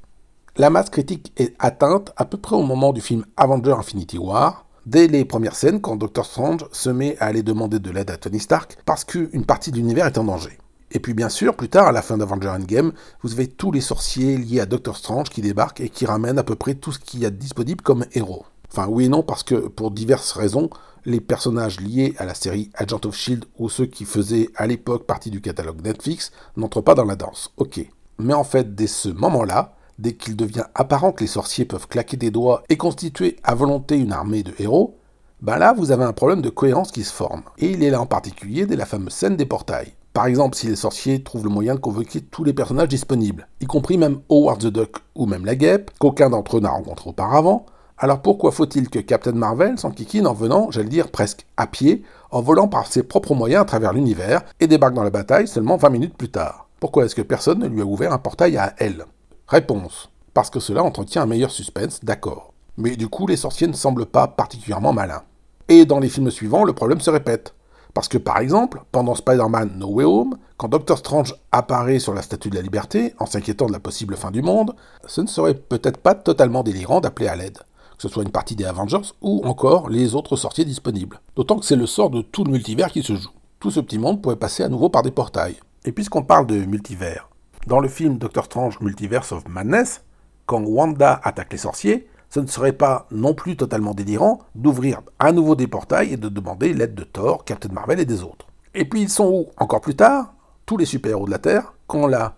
[0.57, 4.65] La masse critique est atteinte à peu près au moment du film Avenger Infinity War,
[4.85, 8.17] dès les premières scènes quand Doctor Strange se met à aller demander de l'aide à
[8.17, 10.57] Tony Stark parce qu'une partie de l'univers est en danger.
[10.93, 13.81] Et puis bien sûr, plus tard, à la fin d'Avenger Endgame, vous avez tous les
[13.81, 16.99] sorciers liés à Doctor Strange qui débarquent et qui ramènent à peu près tout ce
[16.99, 18.45] qu'il y a disponible comme héros.
[18.71, 20.69] Enfin oui et non, parce que pour diverses raisons,
[21.05, 25.05] les personnages liés à la série Agent of Shield ou ceux qui faisaient à l'époque
[25.05, 27.51] partie du catalogue Netflix n'entrent pas dans la danse.
[27.57, 27.81] Ok.
[28.19, 32.17] Mais en fait, dès ce moment-là, dès qu'il devient apparent que les sorciers peuvent claquer
[32.17, 34.99] des doigts et constituer à volonté une armée de héros,
[35.41, 37.43] ben là vous avez un problème de cohérence qui se forme.
[37.57, 39.93] Et il est là en particulier dès la fameuse scène des portails.
[40.13, 43.65] Par exemple, si les sorciers trouvent le moyen de convoquer tous les personnages disponibles, y
[43.65, 47.65] compris même Howard the Duck ou même la guêpe, qu'aucun d'entre eux n'a rencontré auparavant,
[47.97, 52.41] alors pourquoi faut-il que Captain Marvel s'enquiquine en venant, j'allais dire presque à pied, en
[52.41, 55.89] volant par ses propres moyens à travers l'univers et débarque dans la bataille seulement 20
[55.89, 56.67] minutes plus tard?
[56.79, 59.05] Pourquoi est-ce que personne ne lui a ouvert un portail à elle?
[59.47, 60.09] Réponse.
[60.35, 62.53] Parce que cela entretient un meilleur suspense, d'accord.
[62.77, 65.23] Mais du coup, les sorciers ne semblent pas particulièrement malins.
[65.69, 67.55] Et dans les films suivants, le problème se répète.
[67.93, 72.23] Parce que par exemple, pendant Spider-Man No Way Home, quand Doctor Strange apparaît sur la
[72.23, 74.75] Statue de la Liberté, en s'inquiétant de la possible fin du monde,
[75.05, 78.55] ce ne serait peut-être pas totalement délirant d'appeler à l'aide, que ce soit une partie
[78.55, 81.19] des Avengers ou encore les autres sorties disponibles.
[81.35, 83.29] D'autant que c'est le sort de tout le multivers qui se joue.
[83.59, 85.59] Tout ce petit monde pourrait passer à nouveau par des portails.
[85.85, 87.29] Et puisqu'on parle de multivers,
[87.67, 90.01] dans le film Doctor Strange Multiverse of Madness,
[90.45, 95.31] quand Wanda attaque les sorciers, ce ne serait pas non plus totalement délirant d'ouvrir à
[95.31, 98.47] nouveau des portails et de demander l'aide de Thor, Captain Marvel et des autres.
[98.73, 100.33] Et puis ils sont où Encore plus tard,
[100.65, 102.33] tous les super-héros de la Terre, quand la,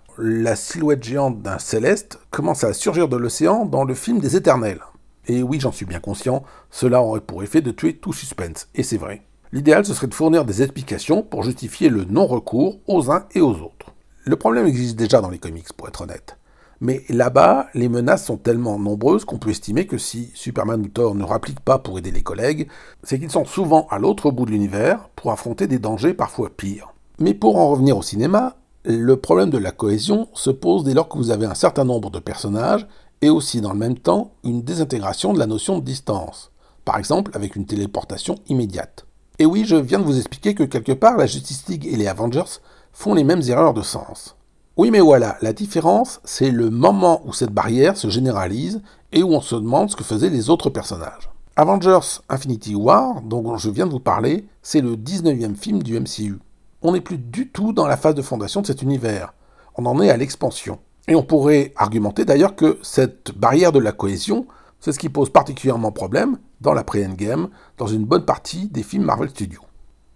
[0.57, 4.81] silhouette géante d'un céleste commence à surgir de l'océan dans le film des Éternels.
[5.27, 8.83] Et oui, j'en suis bien conscient, cela aurait pour effet de tuer tout suspense, et
[8.83, 9.21] c'est vrai.
[9.53, 13.53] L'idéal, ce serait de fournir des explications pour justifier le non-recours aux uns et aux
[13.53, 13.93] autres.
[14.25, 16.37] Le problème existe déjà dans les comics, pour être honnête.
[16.81, 21.15] Mais là-bas, les menaces sont tellement nombreuses qu'on peut estimer que si Superman ou Thor
[21.15, 22.67] ne rappliquent pas pour aider les collègues,
[23.03, 26.93] c'est qu'ils sont souvent à l'autre bout de l'univers pour affronter des dangers parfois pires.
[27.19, 31.07] Mais pour en revenir au cinéma, le problème de la cohésion se pose dès lors
[31.07, 32.85] que vous avez un certain nombre de personnages
[33.21, 36.51] et aussi dans le même temps une désintégration de la notion de distance,
[36.83, 39.05] par exemple avec une téléportation immédiate.
[39.39, 42.07] Et oui, je viens de vous expliquer que quelque part la Justice League et les
[42.07, 42.59] Avengers
[42.93, 44.35] font les mêmes erreurs de sens.
[44.77, 48.81] Oui, mais voilà, la différence, c'est le moment où cette barrière se généralise
[49.13, 51.29] et où on se demande ce que faisaient les autres personnages.
[51.55, 56.39] Avengers Infinity War, dont je viens de vous parler, c'est le 19e film du MCU.
[56.81, 59.33] On n'est plus du tout dans la phase de fondation de cet univers.
[59.77, 60.79] On en est à l'expansion.
[61.07, 64.45] Et on pourrait argumenter d'ailleurs que cette barrière de la cohésion,
[64.81, 67.47] c'est ce qui pose particulièrement problème dans la pré-endgame,
[67.77, 69.64] dans une bonne partie des films Marvel Studios.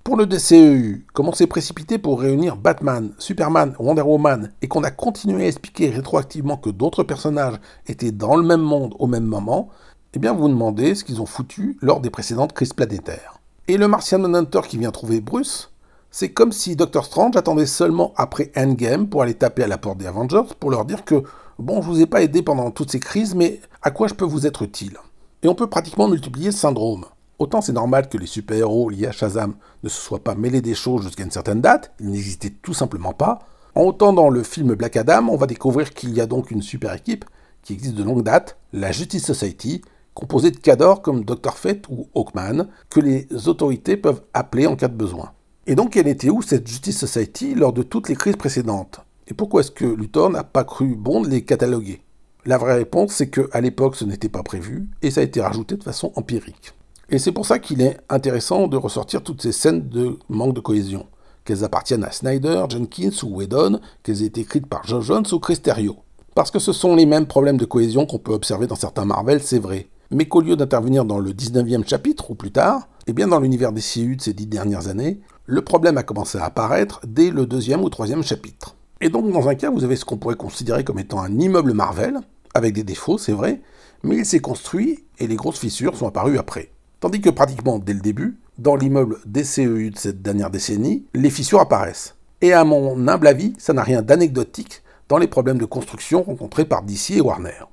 [0.09, 4.83] Pour le DCEU, comme on s'est précipité pour réunir Batman, Superman, Wonder Woman et qu'on
[4.83, 9.25] a continué à expliquer rétroactivement que d'autres personnages étaient dans le même monde au même
[9.25, 9.69] moment,
[10.15, 13.39] eh bien vous vous demandez ce qu'ils ont foutu lors des précédentes crises planétaires.
[13.67, 15.71] Et le Martian Manhunter qui vient trouver Bruce,
[16.09, 19.99] c'est comme si Doctor Strange attendait seulement après Endgame pour aller taper à la porte
[19.99, 21.21] des Avengers pour leur dire que
[21.59, 24.25] bon, je vous ai pas aidé pendant toutes ces crises, mais à quoi je peux
[24.25, 24.97] vous être utile?
[25.43, 27.05] Et on peut pratiquement multiplier ce syndrome.
[27.39, 30.75] Autant c'est normal que les super-héros liés à Shazam ne se soient pas mêlés des
[30.75, 33.39] choses jusqu'à une certaine date, ils n'existaient tout simplement pas.
[33.75, 36.61] En autant dans le film Black Adam, on va découvrir qu'il y a donc une
[36.61, 37.23] super équipe
[37.63, 39.81] qui existe de longue date, la Justice Society,
[40.13, 41.53] composée de cadors comme Dr.
[41.55, 45.31] Fate ou Hawkman, que les autorités peuvent appeler en cas de besoin.
[45.65, 48.99] Et donc elle était où cette Justice Society lors de toutes les crises précédentes?
[49.29, 52.01] Et pourquoi est-ce que Luthor n'a pas cru bon de les cataloguer?
[52.45, 55.77] La vraie réponse, c'est qu'à l'époque ce n'était pas prévu, et ça a été rajouté
[55.77, 56.73] de façon empirique.
[57.11, 60.59] Et c'est pour ça qu'il est intéressant de ressortir toutes ces scènes de manque de
[60.59, 61.07] cohésion,
[61.43, 65.39] qu'elles appartiennent à Snyder, Jenkins ou Whedon, qu'elles aient été écrites par Joe Jones ou
[65.39, 65.97] Chris Terrio.
[66.35, 69.41] Parce que ce sont les mêmes problèmes de cohésion qu'on peut observer dans certains Marvel,
[69.41, 69.87] c'est vrai.
[70.11, 73.71] Mais qu'au lieu d'intervenir dans le 19e chapitre ou plus tard, et bien dans l'univers
[73.71, 77.47] des CU de ces dix dernières années, le problème a commencé à apparaître dès le
[77.47, 78.75] deuxième ou troisième chapitre.
[79.01, 81.73] Et donc dans un cas, vous avez ce qu'on pourrait considérer comme étant un immeuble
[81.73, 82.19] Marvel,
[82.53, 83.61] avec des défauts, c'est vrai,
[84.03, 86.69] mais il s'est construit et les grosses fissures sont apparues après.
[86.99, 91.61] Tandis que pratiquement dès le début, dans l'immeuble DCEU de cette dernière décennie, les fissures
[91.61, 92.15] apparaissent.
[92.41, 96.65] Et à mon humble avis, ça n'a rien d'anecdotique dans les problèmes de construction rencontrés
[96.65, 97.63] par DC et Warner.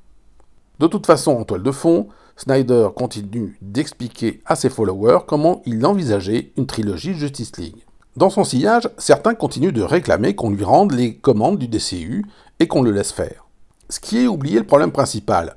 [0.78, 5.84] De toute façon, en toile de fond, Snyder continue d'expliquer à ses followers comment il
[5.84, 7.84] envisageait une trilogie Justice League.
[8.16, 12.24] Dans son sillage, certains continuent de réclamer qu'on lui rende les commandes du DCU
[12.60, 13.46] et qu'on le laisse faire.
[13.90, 15.56] Ce qui est oublié le problème principal,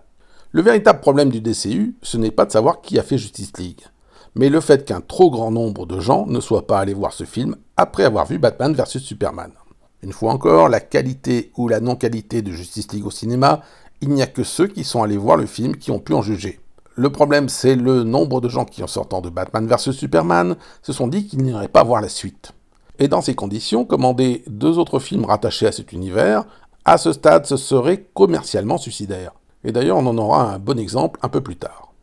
[0.52, 3.82] le véritable problème du DCU, ce n'est pas de savoir qui a fait Justice League,
[4.34, 7.24] mais le fait qu'un trop grand nombre de gens ne soient pas allés voir ce
[7.24, 9.52] film après avoir vu Batman vs Superman.
[10.02, 13.62] Une fois encore, la qualité ou la non-qualité de Justice League au cinéma,
[14.02, 16.24] il n'y a que ceux qui sont allés voir le film qui ont pu en
[16.24, 16.60] juger.
[16.95, 20.93] Le problème, c'est le nombre de gens qui, en sortant de Batman vs Superman, se
[20.93, 22.54] sont dit qu'ils n'iraient pas voir la suite.
[22.97, 26.45] Et dans ces conditions, commander deux autres films rattachés à cet univers,
[26.86, 29.34] à ce stade, ce serait commercialement suicidaire.
[29.64, 31.93] Et d'ailleurs, on en aura un bon exemple un peu plus tard.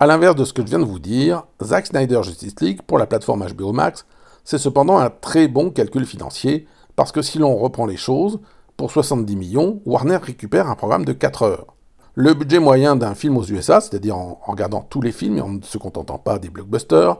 [0.00, 2.98] A l'inverse de ce que je viens de vous dire, Zack Snyder Justice League pour
[2.98, 4.06] la plateforme HBO Max,
[4.44, 8.40] c'est cependant un très bon calcul financier, parce que si l'on reprend les choses,
[8.76, 11.66] pour 70 millions, Warner récupère un programme de 4 heures.
[12.14, 15.50] Le budget moyen d'un film aux USA, c'est-à-dire en, regardant tous les films et en
[15.50, 17.16] ne se contentant pas des blockbusters,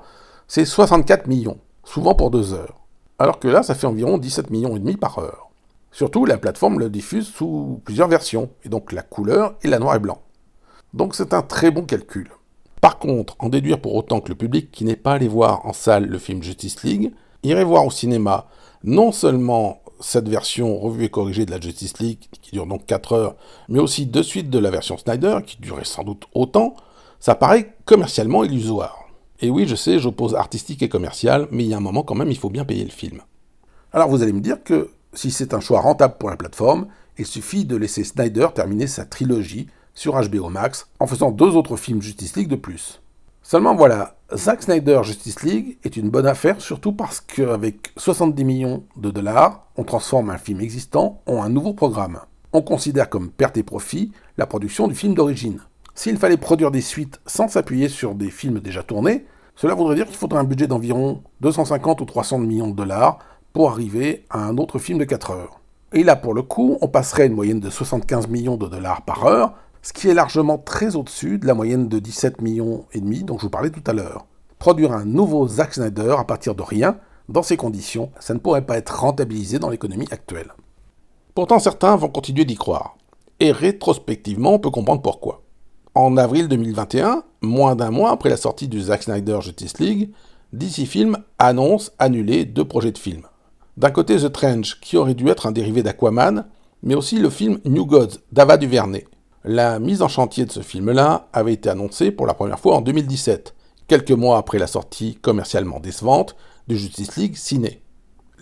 [0.48, 2.80] c'est 64 millions, souvent pour 2 heures.
[3.18, 5.51] Alors que là, ça fait environ 17 millions et demi par heure.
[5.93, 9.95] Surtout, la plateforme le diffuse sous plusieurs versions, et donc la couleur et la noir
[9.95, 10.22] et blanc.
[10.95, 12.30] Donc c'est un très bon calcul.
[12.80, 15.72] Par contre, en déduire pour autant que le public qui n'est pas allé voir en
[15.72, 17.12] salle le film Justice League
[17.43, 18.47] irait voir au cinéma
[18.82, 23.12] non seulement cette version revue et corrigée de la Justice League, qui dure donc 4
[23.12, 23.36] heures,
[23.68, 26.74] mais aussi de suite de la version Snyder, qui durait sans doute autant,
[27.20, 29.07] ça paraît commercialement illusoire.
[29.40, 32.16] Et oui, je sais, j'oppose artistique et commercial, mais il y a un moment quand
[32.16, 33.20] même, il faut bien payer le film.
[33.93, 36.86] Alors vous allez me dire que si c'est un choix rentable pour la plateforme,
[37.18, 41.76] il suffit de laisser Snyder terminer sa trilogie sur HBO Max en faisant deux autres
[41.76, 43.00] films Justice League de plus.
[43.42, 48.84] Seulement voilà, Zack Snyder Justice League est une bonne affaire, surtout parce qu'avec 70 millions
[48.96, 52.20] de dollars, on transforme un film existant en un nouveau programme.
[52.52, 55.60] On considère comme perte et profit la production du film d'origine.
[55.94, 60.06] S'il fallait produire des suites sans s'appuyer sur des films déjà tournés, cela voudrait dire
[60.06, 63.18] qu'il faudrait un budget d'environ 250 ou 300 millions de dollars
[63.53, 65.61] pour arriver à un autre film de 4 heures.
[65.92, 69.26] Et là, pour le coup, on passerait une moyenne de 75 millions de dollars par
[69.26, 73.24] heure, ce qui est largement très au-dessus de la moyenne de 17 millions et demi
[73.24, 74.26] dont je vous parlais tout à l'heure.
[74.59, 76.96] Produire un nouveau Zack Snyder à partir de rien,
[77.28, 80.53] dans ces conditions, ça ne pourrait pas être rentabilisé dans l'économie actuelle.
[81.34, 82.96] Pourtant, certains vont continuer d'y croire.
[83.40, 85.42] Et rétrospectivement, on peut comprendre pourquoi.
[85.94, 90.11] En avril 2021, moins d'un mois après la sortie du Zack Snyder Justice League,
[90.53, 93.26] DC Film annonce annuler deux projets de films.
[93.78, 96.44] D'un côté The Trench, qui aurait dû être un dérivé d'Aquaman,
[96.82, 99.06] mais aussi le film New Gods d'Ava DuVernay.
[99.44, 102.80] La mise en chantier de ce film-là avait été annoncée pour la première fois en
[102.82, 103.54] 2017,
[103.88, 106.36] quelques mois après la sortie commercialement décevante
[106.68, 107.82] de Justice League Ciné.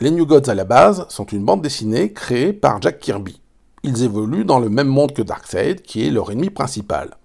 [0.01, 3.41] Les New Gods à la base sont une bande dessinée créée par Jack Kirby.
[3.85, 7.17] Ils évoluent dans le même monde que Darkseid, qui est leur ennemi principal.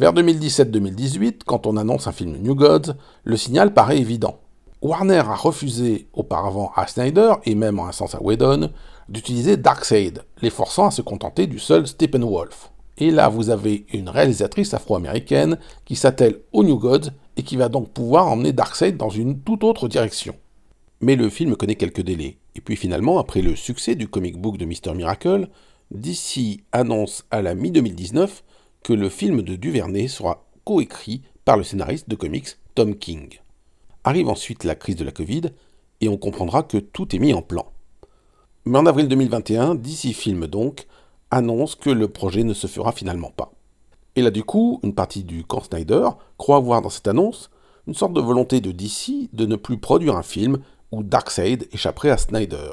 [0.00, 4.40] Vers 2017-2018, quand on annonce un film New Gods, le signal paraît évident.
[4.84, 8.70] Warner a refusé auparavant à Snyder, et même en un sens à Whedon,
[9.08, 12.70] d'utiliser Darkseid, les forçant à se contenter du seul Steppenwolf.
[12.98, 17.70] Et là, vous avez une réalisatrice afro-américaine qui s'attelle aux New Gods et qui va
[17.70, 20.36] donc pouvoir emmener Darkseid dans une toute autre direction.
[21.00, 22.36] Mais le film connaît quelques délais.
[22.54, 24.94] Et puis finalement, après le succès du comic book de Mr.
[24.94, 25.48] Miracle,
[25.92, 28.28] DC annonce à la mi-2019
[28.82, 33.38] que le film de Duvernay sera coécrit par le scénariste de comics Tom King.
[34.04, 35.42] Arrive ensuite la crise de la Covid
[36.00, 37.66] et on comprendra que tout est mis en plan.
[38.66, 40.86] Mais en avril 2021, DC Film donc
[41.30, 43.52] annonce que le projet ne se fera finalement pas.
[44.16, 47.50] Et là du coup, une partie du camp Snyder croit voir dans cette annonce
[47.86, 50.58] une sorte de volonté de DC de ne plus produire un film
[50.92, 52.72] où Darkseid échapperait à Snyder.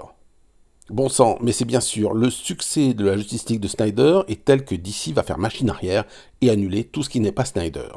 [0.90, 4.66] Bon sang, mais c'est bien sûr, le succès de la Justice de Snyder est tel
[4.66, 6.06] que DC va faire machine arrière
[6.42, 7.90] et annuler tout ce qui n'est pas Snyder.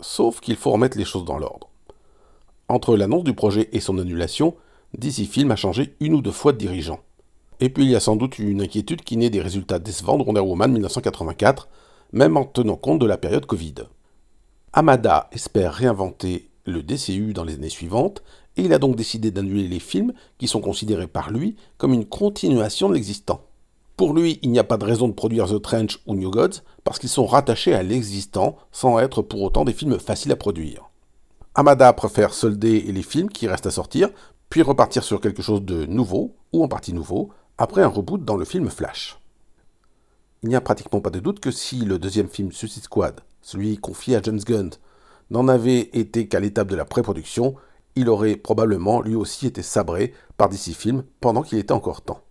[0.00, 1.71] Sauf qu'il faut remettre les choses dans l'ordre.
[2.72, 4.54] Entre l'annonce du projet et son annulation,
[4.96, 7.00] DC Film a changé une ou deux fois de dirigeant.
[7.60, 10.22] Et puis il y a sans doute une inquiétude qui naît des résultats décevants de
[10.22, 11.68] Wonder Woman 1984,
[12.14, 13.74] même en tenant compte de la période Covid.
[14.72, 18.22] Amada espère réinventer le DCU dans les années suivantes
[18.56, 22.06] et il a donc décidé d'annuler les films qui sont considérés par lui comme une
[22.06, 23.42] continuation de l'existant.
[23.98, 26.62] Pour lui, il n'y a pas de raison de produire The Trench ou New Gods
[26.84, 30.88] parce qu'ils sont rattachés à l'existant sans être pour autant des films faciles à produire.
[31.54, 34.08] Amada préfère solder les films qui restent à sortir,
[34.48, 38.36] puis repartir sur quelque chose de nouveau, ou en partie nouveau, après un reboot dans
[38.36, 39.18] le film Flash.
[40.42, 43.76] Il n'y a pratiquement pas de doute que si le deuxième film Suicide Squad, celui
[43.76, 44.70] confié à James Gunn,
[45.30, 47.54] n'en avait été qu'à l'étape de la pré-production,
[47.96, 52.22] il aurait probablement lui aussi été sabré par DC Films pendant qu'il était encore temps.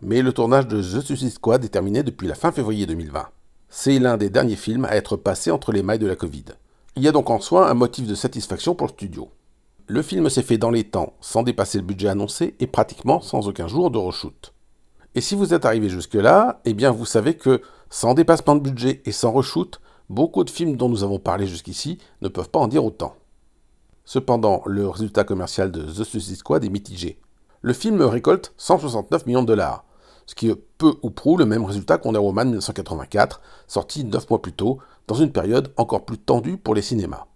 [0.00, 3.26] Mais le tournage de The Suicide Squad est terminé depuis la fin février 2020.
[3.68, 6.44] C'est l'un des derniers films à être passé entre les mailles de la Covid.
[6.96, 9.28] Il y a donc en soi un motif de satisfaction pour le studio.
[9.88, 13.48] Le film s'est fait dans les temps, sans dépasser le budget annoncé et pratiquement sans
[13.48, 14.54] aucun jour de reshoot.
[15.16, 19.02] Et si vous êtes arrivé jusque-là, eh bien vous savez que sans dépassement de budget
[19.06, 22.68] et sans reshoot, beaucoup de films dont nous avons parlé jusqu'ici ne peuvent pas en
[22.68, 23.16] dire autant.
[24.04, 27.18] Cependant, le résultat commercial de The Suicide Squad est mitigé.
[27.60, 29.84] Le film récolte 169 millions de dollars,
[30.26, 34.40] ce qui est peu ou prou le même résultat qu'Wonder Woman 1984, sorti 9 mois
[34.40, 37.26] plus tôt, dans une période encore plus tendue pour les cinémas.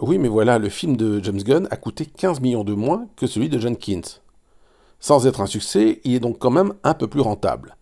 [0.00, 3.26] Oui, mais voilà, le film de James Gunn a coûté 15 millions de moins que
[3.26, 4.20] celui de Jenkins.
[4.98, 7.76] Sans être un succès, il est donc quand même un peu plus rentable.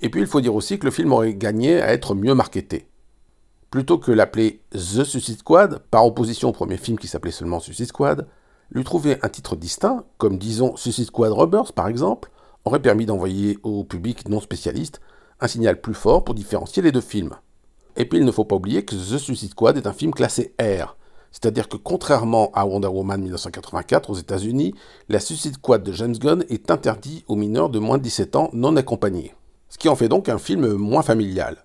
[0.00, 2.88] Et puis il faut dire aussi que le film aurait gagné à être mieux marketé.
[3.70, 7.88] Plutôt que l'appeler The Suicide Squad, par opposition au premier film qui s'appelait seulement Suicide
[7.88, 8.28] Squad,
[8.70, 12.30] lui trouver un titre distinct, comme disons Suicide Squad Robbers par exemple,
[12.64, 15.00] aurait permis d'envoyer au public non spécialiste
[15.40, 17.34] un signal plus fort pour différencier les deux films.
[17.98, 20.54] Et puis il ne faut pas oublier que The Suicide Squad est un film classé
[20.60, 20.96] R,
[21.32, 24.74] c'est-à-dire que contrairement à Wonder Woman 1984 aux États-Unis,
[25.08, 28.50] la Suicide Squad de James Gunn est interdit aux mineurs de moins de 17 ans
[28.52, 29.34] non accompagnés.
[29.68, 31.64] Ce qui en fait donc un film moins familial.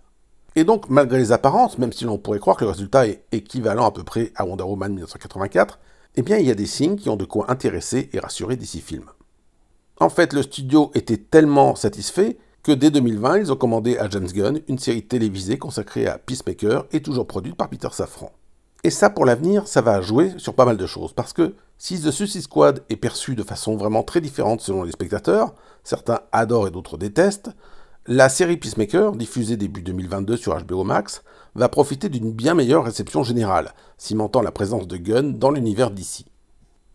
[0.56, 3.86] Et donc, malgré les apparences, même si l'on pourrait croire que le résultat est équivalent
[3.86, 5.80] à peu près à Wonder Woman 1984,
[6.16, 8.82] eh bien, il y a des signes qui ont de quoi intéresser et rassurer DC
[8.84, 9.10] Films.
[10.00, 14.32] En fait, le studio était tellement satisfait que dès 2020, ils ont commandé à James
[14.34, 18.32] Gunn une série télévisée consacrée à Peacemaker et toujours produite par Peter Safran.
[18.86, 21.12] Et ça, pour l'avenir, ça va jouer sur pas mal de choses.
[21.12, 24.94] Parce que si The Suicide Squad est perçu de façon vraiment très différente selon les
[24.94, 25.54] spectateurs,
[25.84, 27.50] certains adorent et d'autres détestent,
[28.08, 31.24] la série Peacemaker, diffusée début 2022 sur HBO Max,
[31.56, 36.26] va profiter d'une bien meilleure réception générale, cimentant la présence de Gunn dans l'univers d'ici.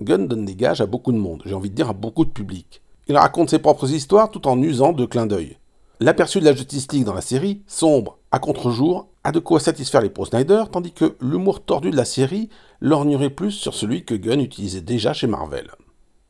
[0.00, 2.30] Gunn donne des gages à beaucoup de monde, j'ai envie de dire à beaucoup de
[2.30, 2.82] public.
[3.06, 5.57] Il raconte ses propres histoires tout en usant de clins d'œil.
[6.00, 10.10] L'aperçu de la Justice dans la série, sombre, à contre-jour, a de quoi satisfaire les
[10.10, 14.40] pro Snyder, tandis que l'humour tordu de la série lorgnerait plus sur celui que Gunn
[14.40, 15.72] utilisait déjà chez Marvel.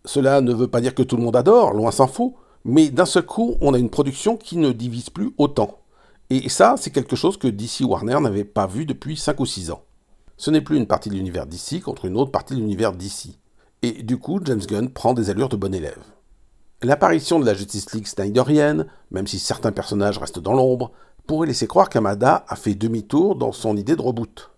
[0.06, 3.04] Cela ne veut pas dire que tout le monde adore, loin s'en faut, mais d'un
[3.04, 5.76] seul coup, on a une production qui ne divise plus autant.
[6.30, 9.70] Et ça, c'est quelque chose que DC Warner n'avait pas vu depuis 5 ou 6
[9.70, 9.82] ans.
[10.38, 13.38] Ce n'est plus une partie de l'univers DC contre une autre partie de l'univers DC.
[13.82, 15.98] Et du coup, James Gunn prend des allures de bon élève.
[16.82, 20.92] L'apparition de la Justice League snyderienne, même si certains personnages restent dans l'ombre,
[21.26, 24.52] pourrait laisser croire qu'Amada a fait demi-tour dans son idée de reboot.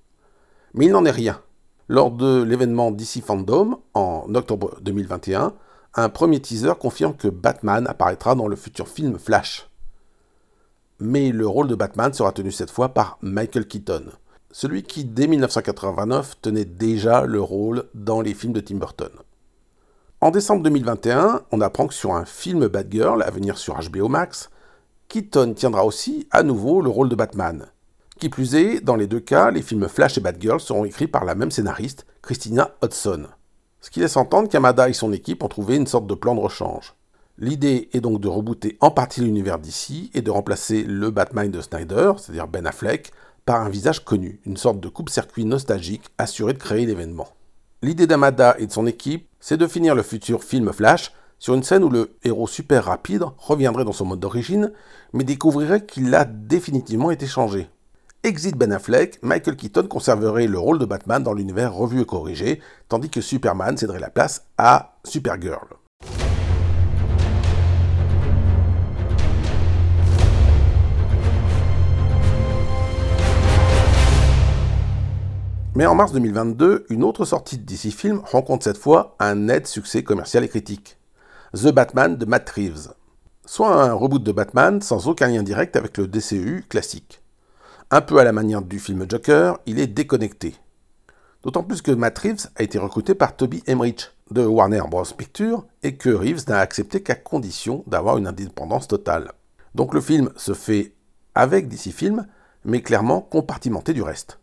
[0.75, 1.41] Mais il n'en est rien.
[1.89, 5.55] Lors de l'événement DC Fandom, en octobre 2021,
[5.95, 9.71] un premier teaser confirme que Batman apparaîtra dans le futur film Flash.
[10.99, 14.05] Mais le rôle de Batman sera tenu cette fois par Michael Keaton,
[14.51, 19.11] celui qui dès 1989 tenait déjà le rôle dans les films de Tim Burton.
[20.23, 24.51] En décembre 2021, on apprend que sur un film Batgirl à venir sur HBO Max,
[25.09, 27.65] Keaton tiendra aussi à nouveau le rôle de Batman.
[28.19, 31.25] Qui plus est, dans les deux cas, les films Flash et Batgirl seront écrits par
[31.25, 33.29] la même scénariste, Christina Hodson.
[33.81, 36.41] Ce qui laisse entendre qu'Amada et son équipe ont trouvé une sorte de plan de
[36.41, 36.95] rechange.
[37.39, 41.63] L'idée est donc de rebooter en partie l'univers d'ici et de remplacer le Batman de
[41.63, 43.11] Snyder, c'est-à-dire Ben Affleck,
[43.47, 47.29] par un visage connu, une sorte de coupe-circuit nostalgique assuré de créer l'événement.
[47.81, 51.63] L'idée d'Amada et de son équipe, c'est de finir le futur film Flash sur une
[51.63, 54.73] scène où le héros super rapide reviendrait dans son mode d'origine,
[55.13, 57.69] mais découvrirait qu'il a définitivement été changé.
[58.23, 62.61] Exit Ben Affleck, Michael Keaton conserverait le rôle de Batman dans l'univers revu et corrigé,
[62.89, 65.80] tandis que Superman céderait la place à Supergirl.
[75.77, 79.69] Mais en mars 2022, une autre sortie de DC Film rencontre cette fois un net
[79.69, 80.99] succès commercial et critique.
[81.55, 82.93] The Batman de Matt Reeves.
[83.47, 87.23] Soit un reboot de Batman sans aucun lien direct avec le DCU classique.
[87.93, 90.57] Un peu à la manière du film Joker, il est déconnecté.
[91.45, 95.05] D'autant plus que Matt Reeves a été recruté par Toby Emmerich de Warner Bros.
[95.17, 99.31] Pictures et que Reeves n'a accepté qu'à condition d'avoir une indépendance totale.
[99.77, 100.95] Donc le film se fait
[101.37, 102.27] avec DC Film,
[102.65, 104.41] mais clairement compartimenté du reste.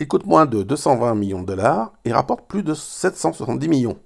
[0.00, 3.98] Il coûte moins de 220 millions de dollars et rapporte plus de 770 millions.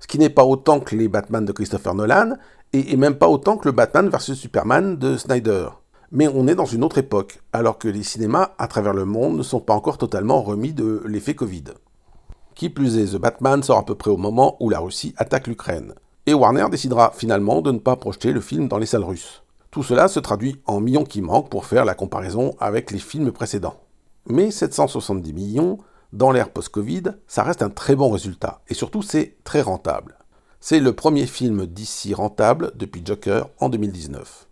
[0.00, 2.34] Ce qui n'est pas autant que les Batman de Christopher Nolan
[2.72, 5.68] et, même pas autant que le Batman vs Superman de Snyder.
[6.10, 9.36] Mais on est dans une autre époque, alors que les cinémas à travers le monde
[9.36, 11.64] ne sont pas encore totalement remis de l'effet Covid.
[12.56, 15.46] Qui plus est, The Batman sort à peu près au moment où la Russie attaque
[15.46, 15.94] l'Ukraine.
[16.26, 19.44] Et Warner décidera finalement de ne pas projeter le film dans les salles russes.
[19.70, 23.30] Tout cela se traduit en millions qui manquent pour faire la comparaison avec les films
[23.30, 23.76] précédents.
[24.28, 25.78] Mais 770 millions,
[26.12, 28.60] dans l'ère post-Covid, ça reste un très bon résultat.
[28.68, 30.18] Et surtout, c'est très rentable.
[30.60, 34.46] C'est le premier film d'ici rentable depuis Joker en 2019.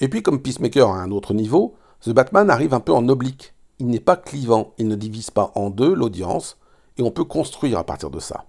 [0.00, 3.54] Et puis comme Peacemaker à un autre niveau, The Batman arrive un peu en oblique.
[3.78, 6.58] Il n'est pas clivant, il ne divise pas en deux l'audience,
[6.98, 8.44] et on peut construire à partir de ça.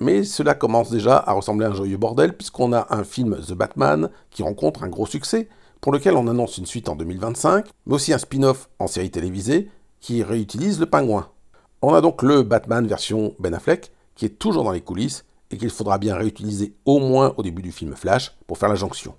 [0.00, 3.52] Mais cela commence déjà à ressembler à un joyeux bordel, puisqu'on a un film The
[3.52, 5.48] Batman qui rencontre un gros succès,
[5.80, 9.70] pour lequel on annonce une suite en 2025, mais aussi un spin-off en série télévisée
[10.00, 11.28] qui réutilise le pingouin.
[11.82, 15.56] On a donc le Batman version Ben Affleck, qui est toujours dans les coulisses, et
[15.56, 19.14] qu'il faudra bien réutiliser au moins au début du film Flash pour faire la jonction.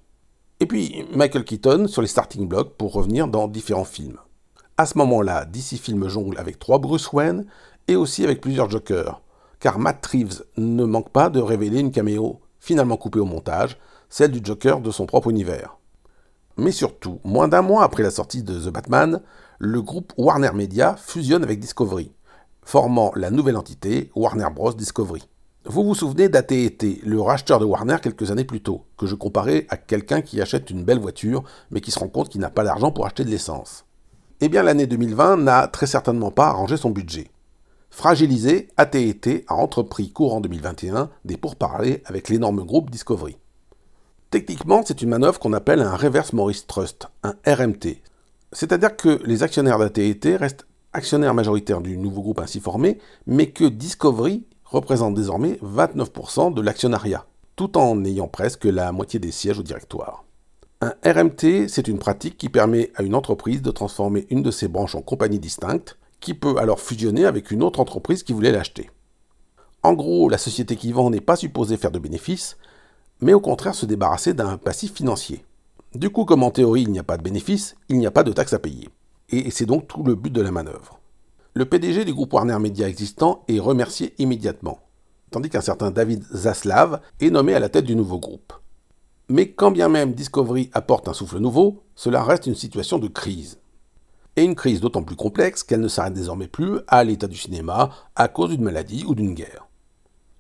[0.60, 4.18] Et puis Michael Keaton sur les starting blocks pour revenir dans différents films.
[4.76, 7.46] À ce moment-là, DC Film jongle avec trois Bruce Wayne
[7.88, 9.22] et aussi avec plusieurs Jokers,
[9.60, 13.78] car Matt Reeves ne manque pas de révéler une caméo finalement coupée au montage,
[14.10, 15.78] celle du Joker de son propre univers.
[16.58, 19.22] Mais surtout, moins d'un mois après la sortie de The Batman,
[19.60, 22.12] le groupe Warner Media fusionne avec Discovery,
[22.64, 24.74] formant la nouvelle entité Warner Bros.
[24.74, 25.28] Discovery.
[25.66, 29.66] Vous vous souvenez d'AT&T, le racheteur de Warner quelques années plus tôt, que je comparais
[29.70, 32.64] à quelqu'un qui achète une belle voiture, mais qui se rend compte qu'il n'a pas
[32.64, 33.86] d'argent pour acheter de l'essence.
[34.42, 37.32] Eh bien, l'année 2020 n'a très certainement pas arrangé son budget.
[37.90, 43.38] Fragilisé, AT&T a entrepris courant 2021 des pourparlers avec l'énorme groupe Discovery.
[44.30, 48.02] Techniquement, c'est une manœuvre qu'on appelle un Reverse Morris Trust, un RMT.
[48.52, 53.66] C'est-à-dire que les actionnaires d'AT&T restent actionnaires majoritaires du nouveau groupe ainsi formé, mais que
[53.66, 57.26] Discovery représente désormais 29% de l'actionnariat,
[57.56, 60.24] tout en ayant presque la moitié des sièges au directoire.
[60.82, 64.68] Un RMT, c'est une pratique qui permet à une entreprise de transformer une de ses
[64.68, 68.90] branches en compagnie distincte, qui peut alors fusionner avec une autre entreprise qui voulait l'acheter.
[69.84, 72.58] En gros, la société qui vend n'est pas supposée faire de bénéfices,
[73.22, 75.46] mais au contraire se débarrasser d'un passif financier.
[75.98, 78.22] Du coup, comme en théorie il n'y a pas de bénéfice, il n'y a pas
[78.22, 78.88] de taxes à payer.
[79.30, 81.00] Et c'est donc tout le but de la manœuvre.
[81.56, 84.78] Le PDG du groupe Warner Media existant est remercié immédiatement,
[85.32, 88.54] tandis qu'un certain David Zaslav est nommé à la tête du nouveau groupe.
[89.28, 93.58] Mais quand bien même Discovery apporte un souffle nouveau, cela reste une situation de crise.
[94.36, 97.90] Et une crise d'autant plus complexe qu'elle ne s'arrête désormais plus à l'état du cinéma
[98.16, 99.68] à cause d'une maladie ou d'une guerre.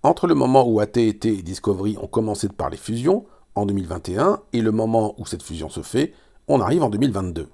[0.03, 3.25] Entre le moment où AT&T et Discovery ont commencé de parler fusion,
[3.57, 6.13] en 2021, et le moment où cette fusion se fait,
[6.47, 7.49] on arrive en 2022.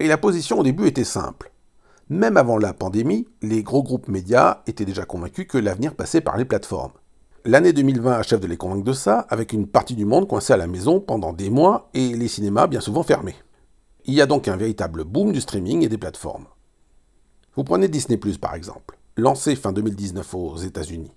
[0.00, 1.52] Et la position au début était simple.
[2.10, 6.36] Même avant la pandémie, les gros groupes médias étaient déjà convaincus que l'avenir passait par
[6.36, 6.92] les plateformes.
[7.46, 10.58] L'année 2020 achève de les convaincre de ça, avec une partie du monde coincée à
[10.58, 13.36] la maison pendant des mois et les cinémas bien souvent fermés.
[14.06, 16.46] Il y a donc un véritable boom du streaming et des plateformes.
[17.56, 21.12] Vous prenez Disney⁇ par exemple, lancé fin 2019 aux États-Unis.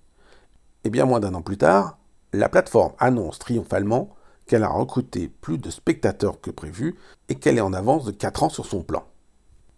[0.84, 1.98] Et bien moins d'un an plus tard,
[2.38, 4.10] la plateforme annonce triomphalement
[4.46, 6.96] qu'elle a recruté plus de spectateurs que prévu
[7.30, 9.04] et qu'elle est en avance de 4 ans sur son plan.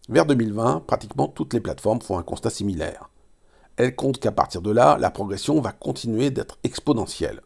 [0.10, 3.10] Vers 2020, pratiquement toutes les plateformes font un constat similaire.
[3.78, 7.41] Elles comptent qu'à partir de là, la progression va continuer d'être exponentielle.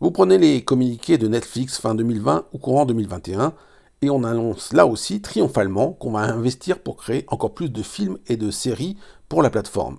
[0.00, 3.54] Vous prenez les communiqués de Netflix fin 2020 ou courant 2021,
[4.02, 8.18] et on annonce là aussi triomphalement qu'on va investir pour créer encore plus de films
[8.26, 8.96] et de séries
[9.28, 9.98] pour la plateforme.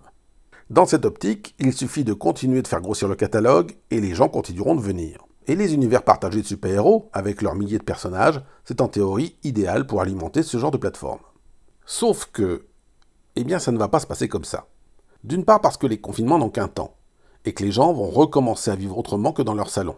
[0.70, 4.28] Dans cette optique, il suffit de continuer de faire grossir le catalogue et les gens
[4.28, 5.26] continueront de venir.
[5.48, 9.88] Et les univers partagés de super-héros, avec leurs milliers de personnages, c'est en théorie idéal
[9.88, 11.22] pour alimenter ce genre de plateforme.
[11.86, 12.66] Sauf que,
[13.38, 14.68] eh bien, ça ne va pas se passer comme ça.
[15.24, 16.98] D'une part parce que les confinements n'ont qu'un temps,
[17.46, 19.96] et que les gens vont recommencer à vivre autrement que dans leur salon.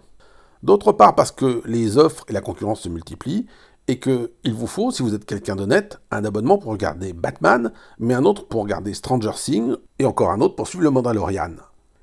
[0.61, 3.47] D'autre part parce que les offres et la concurrence se multiplient,
[3.89, 8.13] et qu'il vous faut, si vous êtes quelqu'un d'honnête, un abonnement pour regarder Batman, mais
[8.13, 11.53] un autre pour regarder Stranger Things, et encore un autre pour suivre le Mandalorian.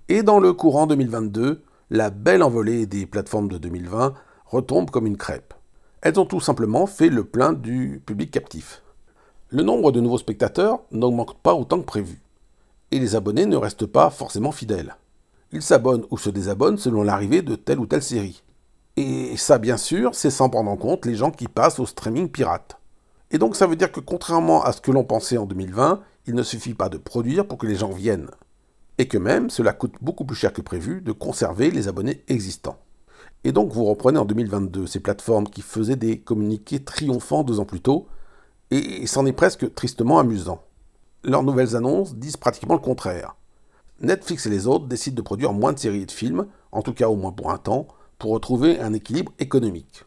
[0.08, 4.14] Et dans le courant 2022, la belle envolée des plateformes de 2020
[4.46, 5.54] retombe comme une crêpe.
[6.02, 8.82] Elles ont tout simplement fait le plein du public captif.
[9.50, 12.20] Le nombre de nouveaux spectateurs n'augmente pas autant que prévu.
[12.90, 14.96] Et les abonnés ne restent pas forcément fidèles.
[15.52, 18.42] Ils s'abonnent ou se désabonnent selon l'arrivée de telle ou telle série.
[18.96, 22.30] Et ça, bien sûr, c'est sans prendre en compte les gens qui passent au streaming
[22.30, 22.78] pirate.
[23.30, 26.34] Et donc ça veut dire que contrairement à ce que l'on pensait en 2020, il
[26.34, 28.30] ne suffit pas de produire pour que les gens viennent.
[28.98, 32.78] Et que même, cela coûte beaucoup plus cher que prévu de conserver les abonnés existants.
[33.44, 37.66] Et donc vous reprenez en 2022 ces plateformes qui faisaient des communiqués triomphants deux ans
[37.66, 38.06] plus tôt,
[38.70, 40.62] et c'en est presque tristement amusant.
[41.22, 43.36] Leurs nouvelles annonces disent pratiquement le contraire.
[44.00, 46.92] Netflix et les autres décident de produire moins de séries et de films, en tout
[46.92, 47.86] cas au moins pour un temps,
[48.18, 50.04] pour retrouver un équilibre économique.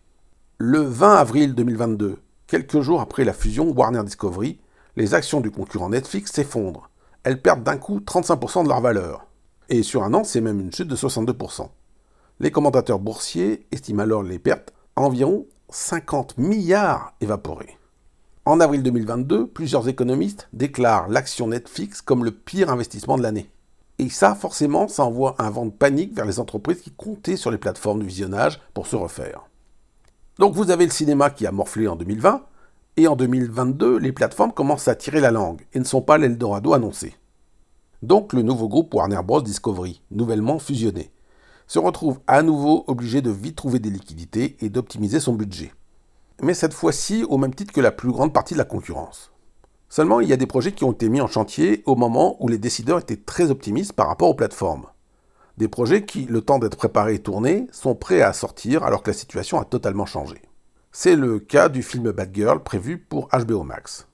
[0.57, 4.59] Le 20 avril 2022, quelques jours après la fusion Warner Discovery,
[4.95, 6.89] les actions du concurrent Netflix s'effondrent.
[7.23, 9.27] Elles perdent d'un coup 35% de leur valeur.
[9.69, 11.69] Et sur un an, c'est même une chute de 62%.
[12.39, 17.77] Les commentateurs boursiers estiment alors les pertes à environ 50 milliards évaporés.
[18.45, 23.51] En avril 2022, plusieurs économistes déclarent l'action Netflix comme le pire investissement de l'année.
[23.99, 27.51] Et ça, forcément, ça envoie un vent de panique vers les entreprises qui comptaient sur
[27.51, 29.43] les plateformes de visionnage pour se refaire.
[30.39, 32.45] Donc vous avez le cinéma qui a morflé en 2020,
[32.95, 36.73] et en 2022, les plateformes commencent à tirer la langue et ne sont pas l'Eldorado
[36.73, 37.13] annoncé.
[38.01, 39.41] Donc le nouveau groupe Warner Bros.
[39.41, 41.11] Discovery, nouvellement fusionné,
[41.67, 45.73] se retrouve à nouveau obligé de vite trouver des liquidités et d'optimiser son budget.
[46.41, 49.31] Mais cette fois-ci au même titre que la plus grande partie de la concurrence.
[49.89, 52.47] Seulement, il y a des projets qui ont été mis en chantier au moment où
[52.47, 54.85] les décideurs étaient très optimistes par rapport aux plateformes.
[55.57, 59.09] Des projets qui, le temps d'être préparés et tournés, sont prêts à sortir alors que
[59.09, 60.37] la situation a totalement changé.
[60.91, 64.07] C'est le cas du film Bad Girl prévu pour HBO Max.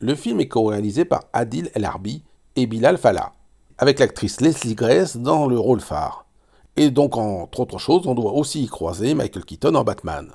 [0.00, 2.24] Le film est co-réalisé par Adil El Arbi
[2.56, 3.32] et Bilal Fallah,
[3.78, 6.26] avec l'actrice Leslie Grace dans le rôle phare.
[6.76, 10.30] Et donc, entre autres choses, on doit aussi y croiser Michael Keaton en Batman.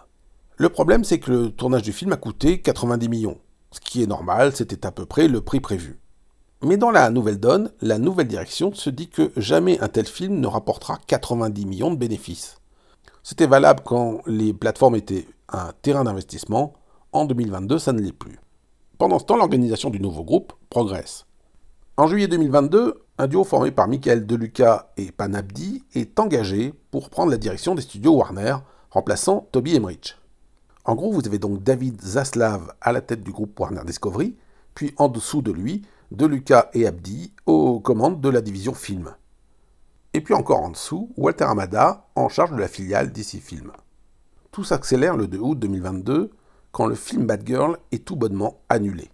[0.57, 3.37] Le problème, c'est que le tournage du film a coûté 90 millions,
[3.75, 5.99] ce qui est normal, c'était à peu près le prix prévu.
[6.63, 10.39] Mais dans la nouvelle donne, la nouvelle direction se dit que jamais un tel film
[10.39, 12.61] ne rapportera 90 millions de bénéfices.
[13.21, 16.73] C'était valable quand les plateformes étaient un terrain d'investissement,
[17.11, 18.39] en 2022 ça ne l'est plus.
[18.97, 21.25] Pendant ce temps, l'organisation du nouveau groupe progresse.
[21.97, 27.31] En juillet 2022, un duo formé par Michael Deluca et Panabdi est engagé pour prendre
[27.31, 28.55] la direction des studios Warner,
[28.89, 30.15] remplaçant Toby Emmerich.
[30.85, 34.37] En gros, vous avez donc David Zaslav à la tête du groupe Warner Discovery,
[34.75, 35.81] puis en dessous de lui,
[36.11, 39.15] De Luca et Abdi aux commandes de la division film.
[40.13, 43.71] Et puis encore en dessous, Walter Amada en charge de la filiale DC Film.
[44.51, 46.29] Tout s'accélère le 2 août 2022
[46.71, 49.09] quand le film Bad Girl est tout bonnement annulé.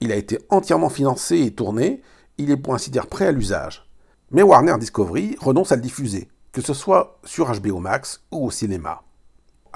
[0.00, 2.00] Il a été entièrement financé et tourné,
[2.38, 3.86] il est pour ainsi dire prêt à l'usage.
[4.30, 8.50] Mais Warner Discovery renonce à le diffuser, que ce soit sur HBO Max ou au
[8.50, 9.02] cinéma.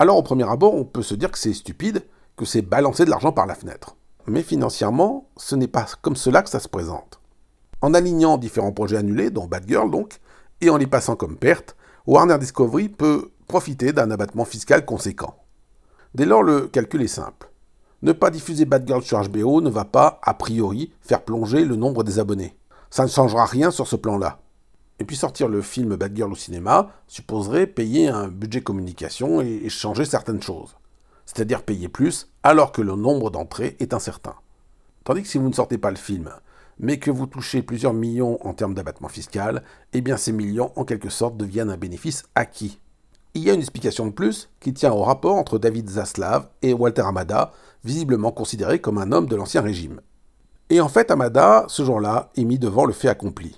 [0.00, 3.10] Alors au premier abord, on peut se dire que c'est stupide, que c'est balancer de
[3.10, 3.96] l'argent par la fenêtre.
[4.26, 7.20] Mais financièrement, ce n'est pas comme cela que ça se présente.
[7.82, 10.20] En alignant différents projets annulés, dont Bad Girl donc,
[10.62, 11.76] et en les passant comme perte,
[12.06, 15.36] Warner Discovery peut profiter d'un abattement fiscal conséquent.
[16.14, 17.50] Dès lors, le calcul est simple.
[18.00, 21.76] Ne pas diffuser Bad Girl sur HBO ne va pas, a priori, faire plonger le
[21.76, 22.56] nombre des abonnés.
[22.88, 24.40] Ça ne changera rien sur ce plan-là.
[25.00, 29.68] Et puis sortir le film Bad Girl au cinéma supposerait payer un budget communication et
[29.70, 30.76] changer certaines choses.
[31.24, 34.34] C'est-à-dire payer plus alors que le nombre d'entrées est incertain.
[35.04, 36.30] Tandis que si vous ne sortez pas le film,
[36.78, 39.62] mais que vous touchez plusieurs millions en termes d'abattement fiscal,
[39.94, 42.78] eh bien ces millions en quelque sorte deviennent un bénéfice acquis.
[43.32, 46.74] Il y a une explication de plus qui tient au rapport entre David Zaslav et
[46.74, 47.52] Walter Amada,
[47.84, 50.00] visiblement considéré comme un homme de l'ancien régime.
[50.68, 53.56] Et en fait, Amada, ce jour-là, est mis devant le fait accompli.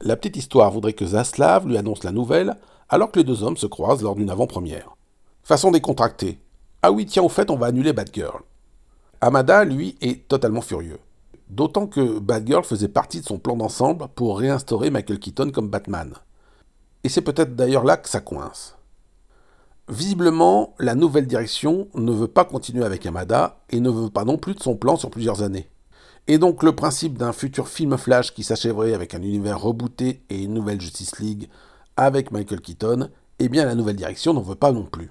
[0.00, 2.56] La petite histoire voudrait que Zaslav lui annonce la nouvelle,
[2.88, 4.96] alors que les deux hommes se croisent lors d'une avant-première.
[5.42, 6.38] Façon décontractée.
[6.82, 8.42] Ah oui, tiens, au fait, on va annuler Bad Girl.
[9.20, 11.00] Amada, lui, est totalement furieux.
[11.50, 15.68] D'autant que Bad Girl faisait partie de son plan d'ensemble pour réinstaurer Michael Keaton comme
[15.68, 16.12] Batman.
[17.02, 18.76] Et c'est peut-être d'ailleurs là que ça coince.
[19.88, 24.36] Visiblement, la nouvelle direction ne veut pas continuer avec Amada et ne veut pas non
[24.36, 25.68] plus de son plan sur plusieurs années.
[26.30, 30.42] Et donc le principe d'un futur film Flash qui s'achèverait avec un univers rebooté et
[30.42, 31.48] une nouvelle Justice League
[31.96, 33.08] avec Michael Keaton,
[33.38, 35.10] eh bien la nouvelle direction n'en veut pas non plus.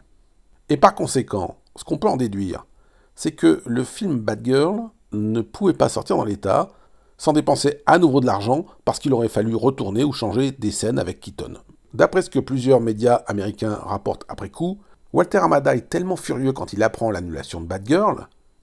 [0.69, 2.67] Et par conséquent, ce qu'on peut en déduire,
[3.15, 6.69] c'est que le film Bad Girl ne pouvait pas sortir dans l'état
[7.17, 10.99] sans dépenser à nouveau de l'argent parce qu'il aurait fallu retourner ou changer des scènes
[10.99, 11.55] avec Keaton.
[11.95, 14.77] D'après ce que plusieurs médias américains rapportent après coup,
[15.13, 17.89] Walter Amada est tellement furieux quand il apprend l'annulation de Bad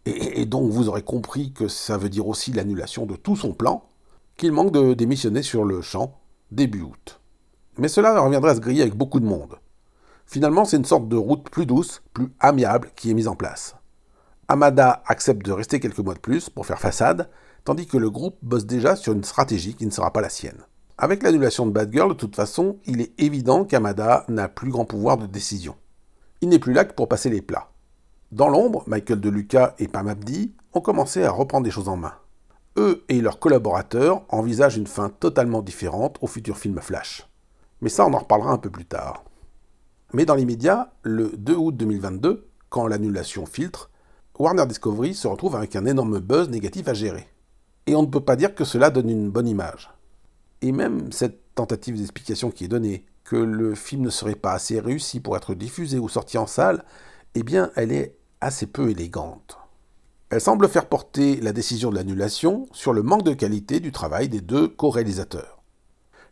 [0.07, 3.85] Et, donc vous aurez compris que ça veut dire aussi l'annulation de tout son plan,
[4.37, 7.21] qu'il manque de démissionner sur le champ début août.
[7.79, 9.57] Mais cela reviendrait à se griller avec beaucoup de monde.
[10.27, 13.77] Finalement, c'est une sorte de route plus douce, plus amiable qui est mise en place.
[14.49, 17.31] Amada accepte de rester quelques mois de plus pour faire façade,
[17.65, 20.65] tandis que le groupe bosse déjà sur une stratégie qui ne sera pas la sienne.
[20.99, 24.85] Avec l'annulation de Bad Girl, de toute façon, il est évident qu'Amada n'a plus grand
[24.85, 25.75] pouvoir de décision.
[26.41, 27.71] Il n'est plus là que pour passer les plats.
[28.35, 32.15] Dans l'ombre, Michael DeLuca et Pam Abdi ont commencé à reprendre des choses en main.
[32.77, 37.29] Eux et leurs collaborateurs envisagent une fin totalement différente au futur film Flash.
[37.81, 39.23] Mais ça, on en reparlera un peu plus tard.
[40.15, 43.93] Mais dans l'immédiat, le 2 août 2022, quand l'annulation filtre,
[44.37, 47.29] Warner Discovery se retrouve avec un énorme buzz négatif à gérer.
[47.87, 49.91] Et on ne peut pas dire que cela donne une bonne image.
[50.61, 54.81] Et même cette tentative d'explication qui est donnée, que le film ne serait pas assez
[54.81, 56.85] réussi pour être diffusé ou sorti en salle,
[57.37, 59.59] eh bien, elle est assez peu élégante.
[60.31, 64.29] Elle semble faire porter la décision de l'annulation sur le manque de qualité du travail
[64.29, 65.63] des deux co-réalisateurs.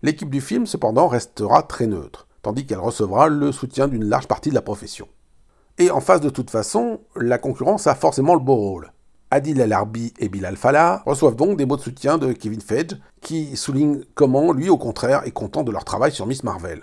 [0.03, 4.51] L'équipe du film, cependant, restera très neutre, tandis qu'elle recevra le soutien d'une large partie
[4.51, 5.09] de la profession.
[5.79, 8.93] Et en face de toute façon, la concurrence a forcément le beau rôle.
[9.31, 13.57] Adil El-Arbi et Bilal Fallah reçoivent donc des mots de soutien de Kevin Feige, qui
[13.57, 16.83] souligne comment, lui au contraire, est content de leur travail sur Miss Marvel.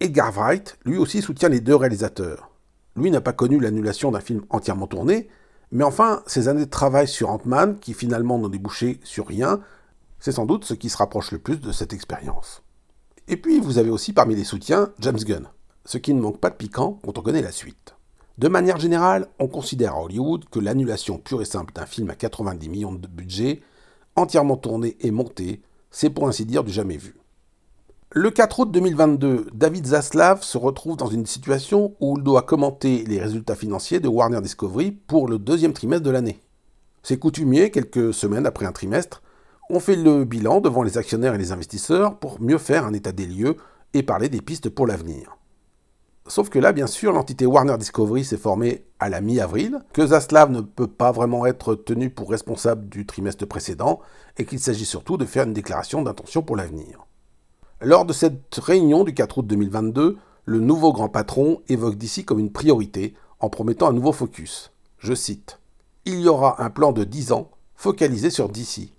[0.00, 2.49] Edgar Wright, lui aussi, soutient les deux réalisateurs.
[2.96, 5.28] Lui n'a pas connu l'annulation d'un film entièrement tourné,
[5.72, 9.60] mais enfin, ces années de travail sur Ant-Man, qui finalement n'ont débouché sur rien,
[10.18, 12.62] c'est sans doute ce qui se rapproche le plus de cette expérience.
[13.28, 15.46] Et puis, vous avez aussi parmi les soutiens James Gunn,
[15.84, 17.94] ce qui ne manque pas de piquant quand on connaît la suite.
[18.38, 22.16] De manière générale, on considère à Hollywood que l'annulation pure et simple d'un film à
[22.16, 23.60] 90 millions de budget,
[24.16, 27.19] entièrement tourné et monté, c'est pour ainsi dire du jamais vu.
[28.12, 33.04] Le 4 août 2022, David Zaslav se retrouve dans une situation où il doit commenter
[33.04, 36.40] les résultats financiers de Warner Discovery pour le deuxième trimestre de l'année.
[37.04, 39.22] C'est coutumier, quelques semaines après un trimestre,
[39.68, 43.12] on fait le bilan devant les actionnaires et les investisseurs pour mieux faire un état
[43.12, 43.54] des lieux
[43.94, 45.36] et parler des pistes pour l'avenir.
[46.26, 50.50] Sauf que là, bien sûr, l'entité Warner Discovery s'est formée à la mi-avril, que Zaslav
[50.50, 54.00] ne peut pas vraiment être tenu pour responsable du trimestre précédent,
[54.36, 57.06] et qu'il s'agit surtout de faire une déclaration d'intention pour l'avenir.
[57.82, 62.38] Lors de cette réunion du 4 août 2022, le nouveau grand patron évoque d'ici comme
[62.38, 64.70] une priorité en promettant un nouveau focus.
[64.98, 65.58] Je cite
[66.04, 68.92] Il y aura un plan de 10 ans focalisé sur DC.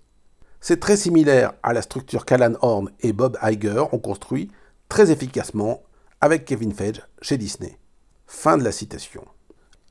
[0.61, 4.49] C'est très similaire à la structure qu'Alan Horn et Bob Iger ont construit
[4.89, 5.83] très efficacement
[6.19, 7.77] avec Kevin Feige chez Disney.
[8.25, 9.25] Fin de la citation.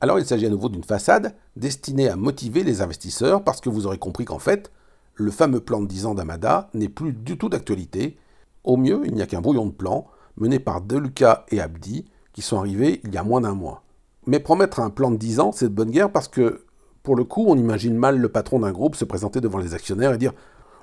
[0.01, 3.85] Alors il s'agit à nouveau d'une façade destinée à motiver les investisseurs parce que vous
[3.85, 4.69] aurez compris qu'en fait,
[5.15, 8.17] le fameux plan de 10 ans d'Amada n'est plus du tout d'actualité
[8.63, 10.07] au mieux, il n'y a qu'un brouillon de plan,
[10.37, 13.83] mené par Deluca et Abdi, qui sont arrivés il y a moins d'un mois.
[14.27, 16.65] Mais promettre un plan de 10 ans, c'est de bonne guerre parce que
[17.03, 20.13] Pour le coup, on imagine mal le patron d'un groupe se présenter devant les actionnaires
[20.13, 20.33] et dire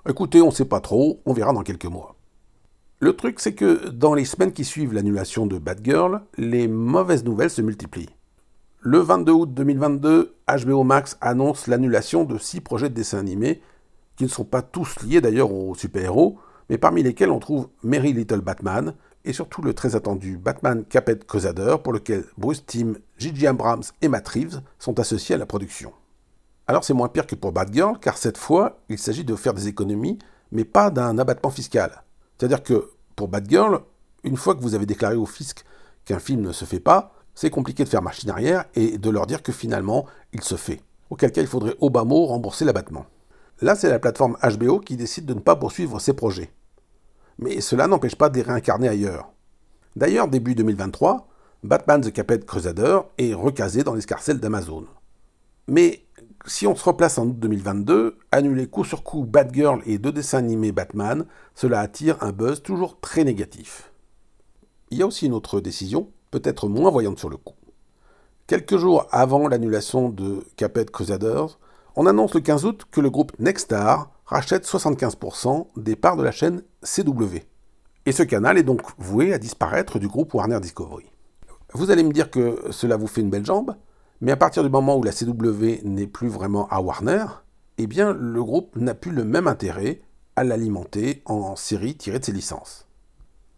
[0.09, 2.17] Écoutez, on sait pas trop, on verra dans quelques mois.
[2.99, 7.51] Le truc, c'est que dans les semaines qui suivent l'annulation de Batgirl, les mauvaises nouvelles
[7.51, 8.11] se multiplient.
[8.81, 13.63] Le 22 août 2022, HBO Max annonce l'annulation de six projets de dessins animés,
[14.17, 16.39] qui ne sont pas tous liés d'ailleurs aux super-héros,
[16.69, 18.95] mais parmi lesquels on trouve Mary Little Batman,
[19.25, 23.49] et surtout le très attendu Batman Caped Crusader, pour lequel Bruce Timm, J.J.
[23.49, 25.93] Abrams et Matt Reeves sont associés à la production.
[26.67, 29.69] Alors c'est moins pire que pour Batgirl, car cette fois, il s'agit de faire des
[29.69, 30.19] économies,
[30.53, 32.03] mais pas d'un abattement fiscal.
[32.37, 33.81] C'est-à-dire que pour Batgirl,
[34.23, 35.65] une fois que vous avez déclaré au fisc
[36.05, 39.27] qu'un film ne se fait pas, c'est compliqué de faire machine arrière et de leur
[39.27, 40.81] dire que finalement, il se fait.
[41.11, 43.07] Auquel cas, il faudrait au bas mot rembourser l'abattement.
[43.61, 46.53] Là, c'est la plateforme HBO qui décide de ne pas poursuivre ses projets.
[47.39, 49.31] Mais cela n'empêche pas de les réincarner ailleurs.
[49.97, 51.29] D'ailleurs, début 2023,
[51.63, 54.87] Batman The Caped Crusader est recasé dans l'escarcelle d'Amazon.
[55.67, 56.05] Mais
[56.47, 60.39] si on se replace en août 2022, annuler coup sur coup Batgirl et deux dessins
[60.39, 63.93] animés Batman, cela attire un buzz toujours très négatif.
[64.91, 67.55] Il y a aussi une autre décision, peut-être moins voyante sur le coup.
[68.47, 71.59] Quelques jours avant l'annulation de Caped Crusaders,
[71.97, 76.33] on annonce le 15 août que le groupe Nexstar rachète 75% des parts de la
[76.33, 77.39] chaîne CW.
[78.05, 81.11] Et ce canal est donc voué à disparaître du groupe Warner Discovery.
[81.73, 83.75] Vous allez me dire que cela vous fait une belle jambe,
[84.21, 87.25] mais à partir du moment où la CW n'est plus vraiment à Warner,
[87.79, 90.03] eh bien le groupe n'a plus le même intérêt
[90.37, 92.87] à l'alimenter en série tirée de ses licences.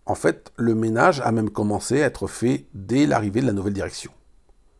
[0.06, 3.74] En fait, le ménage a même commencé à être fait dès l'arrivée de la nouvelle
[3.74, 4.12] direction.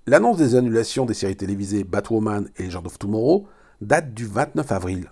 [0.07, 3.49] L'annonce des annulations des séries télévisées Batwoman et Legend of Tomorrow
[3.81, 5.11] date du 29 avril,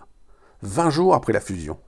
[0.62, 1.78] 20 jours après la fusion.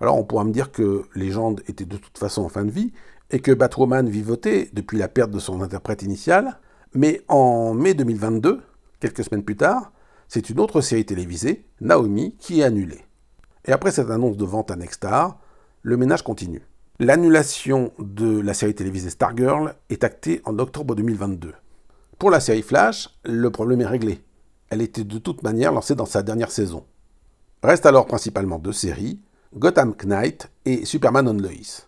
[0.00, 2.92] Alors on pourra me dire que Legend était de toute façon en fin de vie
[3.30, 6.58] et que Batwoman vivotait depuis la perte de son interprète initial,
[6.94, 8.60] mais en mai 2022,
[9.00, 9.92] quelques semaines plus tard,
[10.28, 13.04] c'est une autre série télévisée, Naomi, qui est annulée.
[13.64, 15.38] Et après cette annonce de vente à Nexstar,
[15.82, 16.62] le ménage continue.
[17.00, 21.52] L'annulation de la série télévisée Stargirl est actée en octobre 2022.
[22.18, 24.20] Pour la série Flash, le problème est réglé.
[24.70, 26.84] Elle était de toute manière lancée dans sa dernière saison.
[27.64, 29.22] Restent alors principalement deux séries,
[29.56, 31.86] Gotham Knight et Superman on Lois.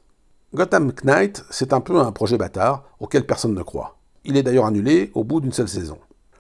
[0.55, 3.99] Gotham Knight, c'est un peu un projet bâtard auquel personne ne croit.
[4.24, 5.99] Il est d'ailleurs annulé au bout d'une seule saison.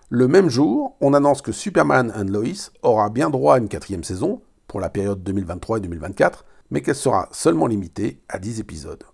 [0.08, 4.04] Le même jour, on annonce que Superman and Lois aura bien droit à une quatrième
[4.04, 9.04] saison, pour la période 2023 et 2024, mais qu'elle sera seulement limitée à 10 épisodes.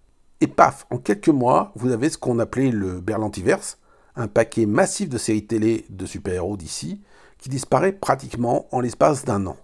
[0.40, 3.78] Et paf, en quelques mois, vous avez ce qu'on appelait le Berlantiverse,
[4.14, 7.00] un paquet massif de séries télé de super-héros d'ici,
[7.38, 9.56] qui disparaît pratiquement en l'espace d'un an.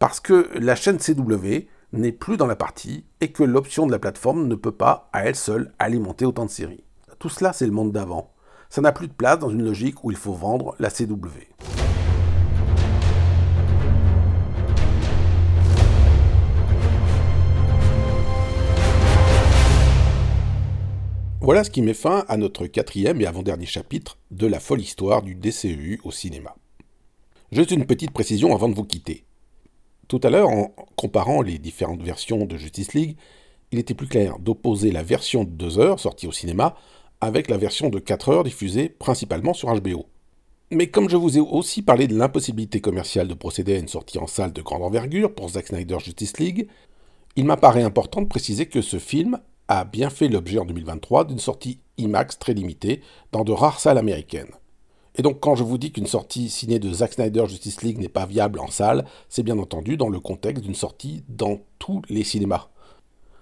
[0.00, 3.98] Parce que la chaîne CW n'est plus dans la partie et que l'option de la
[3.98, 6.84] plateforme ne peut pas, à elle seule, alimenter autant de séries.
[7.18, 8.32] Tout cela, c'est le monde d'avant.
[8.70, 11.28] Ça n'a plus de place dans une logique où il faut vendre la CW.
[21.42, 25.20] Voilà ce qui met fin à notre quatrième et avant-dernier chapitre de la folle histoire
[25.20, 26.56] du DCEU au cinéma.
[27.52, 29.26] Juste une petite précision avant de vous quitter.
[30.10, 33.16] Tout à l'heure, en comparant les différentes versions de Justice League,
[33.70, 36.74] il était plus clair d'opposer la version de 2 heures sortie au cinéma
[37.20, 40.06] avec la version de 4 heures diffusée principalement sur HBO.
[40.72, 44.18] Mais comme je vous ai aussi parlé de l'impossibilité commerciale de procéder à une sortie
[44.18, 46.66] en salle de grande envergure pour Zack Snyder Justice League,
[47.36, 49.38] il m'apparaît important de préciser que ce film
[49.68, 53.00] a bien fait l'objet en 2023 d'une sortie IMAX très limitée
[53.30, 54.50] dans de rares salles américaines.
[55.20, 58.08] Et donc quand je vous dis qu'une sortie signée de Zack Snyder Justice League n'est
[58.08, 62.24] pas viable en salle, c'est bien entendu dans le contexte d'une sortie dans tous les
[62.24, 62.68] cinémas.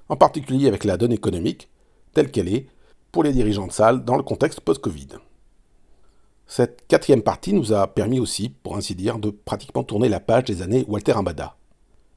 [0.08, 1.68] En particulier avec la donne économique,
[2.14, 2.66] telle qu'elle est,
[3.12, 5.06] pour les dirigeants de salle dans le contexte post-Covid.
[6.48, 10.46] Cette quatrième partie nous a permis aussi, pour ainsi dire, de pratiquement tourner la page
[10.46, 11.54] des années Walter Ambada.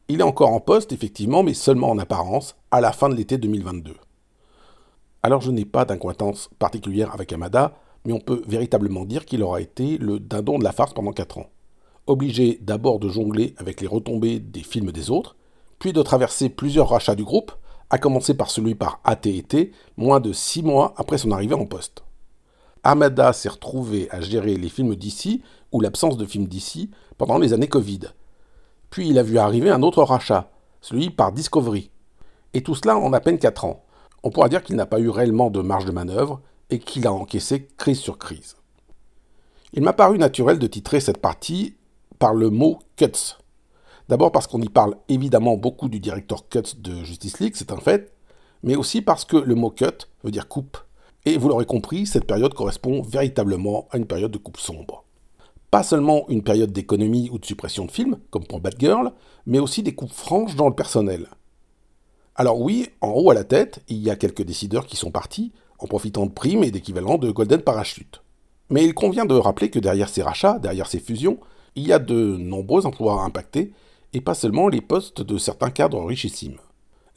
[0.08, 3.38] Il est encore en poste, effectivement, mais seulement en apparence, à la fin de l'été
[3.38, 3.94] 2022.
[5.22, 7.76] Alors je n'ai pas d'incointance particulière avec Amada,
[8.06, 11.38] mais on peut véritablement dire qu'il aura été le dindon de la farce pendant 4
[11.38, 11.50] ans.
[12.08, 15.36] Obligé d'abord de jongler avec les retombées des films des autres,
[15.80, 17.52] puis de traverser plusieurs rachats du groupe,
[17.90, 22.04] à commencer par celui par AT&T, moins de six mois après son arrivée en poste.
[22.84, 27.54] Amada s'est retrouvé à gérer les films d'ici, ou l'absence de films d'ici, pendant les
[27.54, 28.00] années Covid.
[28.90, 30.50] Puis il a vu arriver un autre rachat,
[30.82, 31.92] celui par Discovery.
[32.54, 33.84] Et tout cela en à peine 4 ans.
[34.24, 36.42] On pourra dire qu'il n'a pas eu réellement de marge de manœuvre
[36.72, 38.56] et qu'il a encaissé crise sur crise.
[39.74, 41.76] Il m'a paru naturel de titrer cette partie
[42.18, 43.36] par le mot cuts,
[44.12, 47.78] D'abord parce qu'on y parle évidemment beaucoup du directeur cut de Justice League, c'est un
[47.78, 48.12] fait,
[48.62, 50.78] mais aussi parce que le mot cut veut dire coupe.
[51.24, 55.06] Et vous l'aurez compris, cette période correspond véritablement à une période de coupe sombre.
[55.70, 59.14] Pas seulement une période d'économie ou de suppression de films, comme pour Batgirl,
[59.46, 61.30] mais aussi des coupes franches dans le personnel.
[62.36, 65.54] Alors oui, en haut à la tête, il y a quelques décideurs qui sont partis,
[65.82, 68.22] en profitant de primes et d'équivalents de Golden Parachute.
[68.70, 71.40] Mais il convient de rappeler que derrière ces rachats, derrière ces fusions,
[71.76, 73.74] il y a de nombreux emplois impactés,
[74.14, 76.58] et pas seulement les postes de certains cadres richissimes.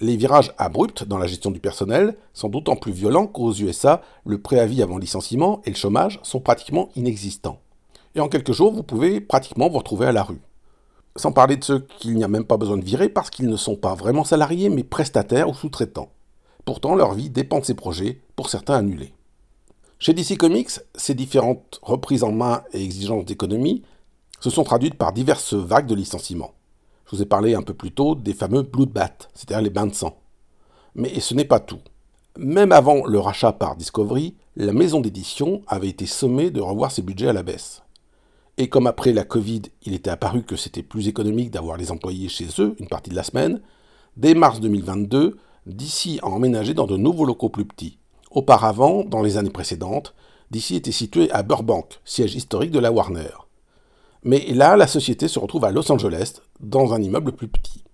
[0.00, 4.40] Les virages abrupts dans la gestion du personnel sont d'autant plus violents qu'aux USA, le
[4.40, 7.60] préavis avant licenciement et le chômage sont pratiquement inexistants.
[8.14, 10.40] Et en quelques jours, vous pouvez pratiquement vous retrouver à la rue.
[11.16, 13.56] Sans parler de ceux qu'il n'y a même pas besoin de virer parce qu'ils ne
[13.56, 16.10] sont pas vraiment salariés mais prestataires ou sous-traitants.
[16.64, 19.14] Pourtant, leur vie dépend de ces projets, pour certains annulés.
[19.98, 23.82] Chez DC Comics, ces différentes reprises en main et exigences d'économie
[24.40, 26.52] se sont traduites par diverses vagues de licenciements.
[27.06, 29.94] Je vous ai parlé un peu plus tôt des fameux bloodbaths, c'est-à-dire les bains de
[29.94, 30.18] sang.
[30.94, 31.80] Mais ce n'est pas tout.
[32.36, 37.02] Même avant le rachat par Discovery, la maison d'édition avait été sommée de revoir ses
[37.02, 37.82] budgets à la baisse.
[38.56, 42.28] Et comme après la Covid, il était apparu que c'était plus économique d'avoir les employés
[42.28, 43.60] chez eux une partie de la semaine,
[44.16, 47.98] dès mars 2022, DC a emménagé dans de nouveaux locaux plus petits.
[48.34, 50.14] Auparavant, dans les années précédentes,
[50.50, 53.30] DC était situé à Burbank, siège historique de la Warner.
[54.22, 57.84] Mais là, la société se retrouve à Los Angeles, dans un immeuble plus petit.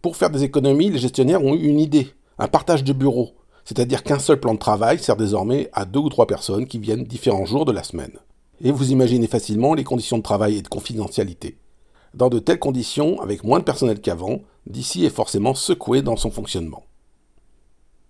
[0.00, 3.34] Pour faire des économies, les gestionnaires ont eu une idée, un partage de bureaux,
[3.66, 7.04] c'est-à-dire qu'un seul plan de travail sert désormais à deux ou trois personnes qui viennent
[7.04, 8.18] différents jours de la semaine
[8.60, 11.58] et vous imaginez facilement les conditions de travail et de confidentialité.
[12.14, 16.30] Dans de telles conditions, avec moins de personnel qu'avant, DC est forcément secoué dans son
[16.30, 16.84] fonctionnement.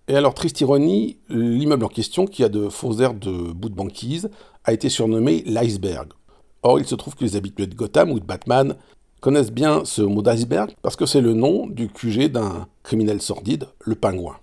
[0.09, 3.75] Et alors, triste ironie, l'immeuble en question, qui a de faux airs de bout de
[3.75, 4.31] banquise,
[4.63, 6.09] a été surnommé l'iceberg.
[6.63, 8.75] Or, il se trouve que les habitués de Gotham ou de Batman
[9.21, 13.67] connaissent bien ce mot d'iceberg parce que c'est le nom du QG d'un criminel sordide,
[13.81, 14.37] le pingouin.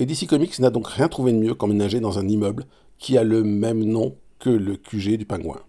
[0.00, 2.64] Et DC Comics n'a donc rien trouvé de mieux qu'emménager dans un immeuble
[2.98, 5.60] qui a le même nom que le QG du pingouin.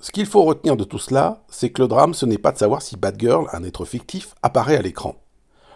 [0.00, 2.58] Ce qu'il faut retenir de tout cela, c'est que le drame, ce n'est pas de
[2.58, 5.16] savoir si Batgirl, un être fictif, apparaît à l'écran.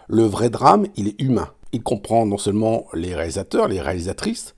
[0.07, 1.49] Le vrai drame, il est humain.
[1.71, 4.55] Il comprend non seulement les réalisateurs, les réalisatrices,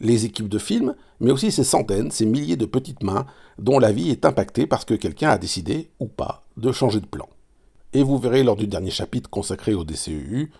[0.00, 3.26] les équipes de films, mais aussi ces centaines, ces milliers de petites mains
[3.58, 7.06] dont la vie est impactée parce que quelqu'un a décidé, ou pas, de changer de
[7.06, 7.28] plan.
[7.92, 10.50] Et vous verrez lors du dernier chapitre consacré au DCEU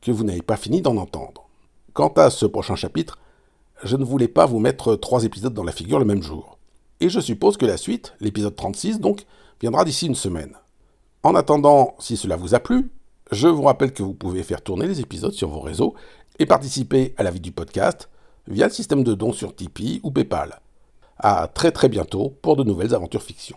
[0.00, 1.48] que vous n'avez pas fini d'en entendre.
[1.92, 3.18] Quant à ce prochain chapitre,
[3.82, 6.58] je ne voulais pas vous mettre trois épisodes dans la figure le même jour.
[7.00, 9.24] Et je suppose que la suite, l'épisode 36 donc,
[9.60, 10.54] viendra d'ici une semaine.
[11.22, 12.90] En attendant, si cela vous a plu,
[13.32, 15.94] je vous rappelle que vous pouvez faire tourner les épisodes sur vos réseaux
[16.38, 18.08] et participer à la vie du podcast
[18.48, 20.60] via le système de dons sur Tipeee ou PayPal.
[21.18, 23.56] À très très bientôt pour de nouvelles aventures fiction.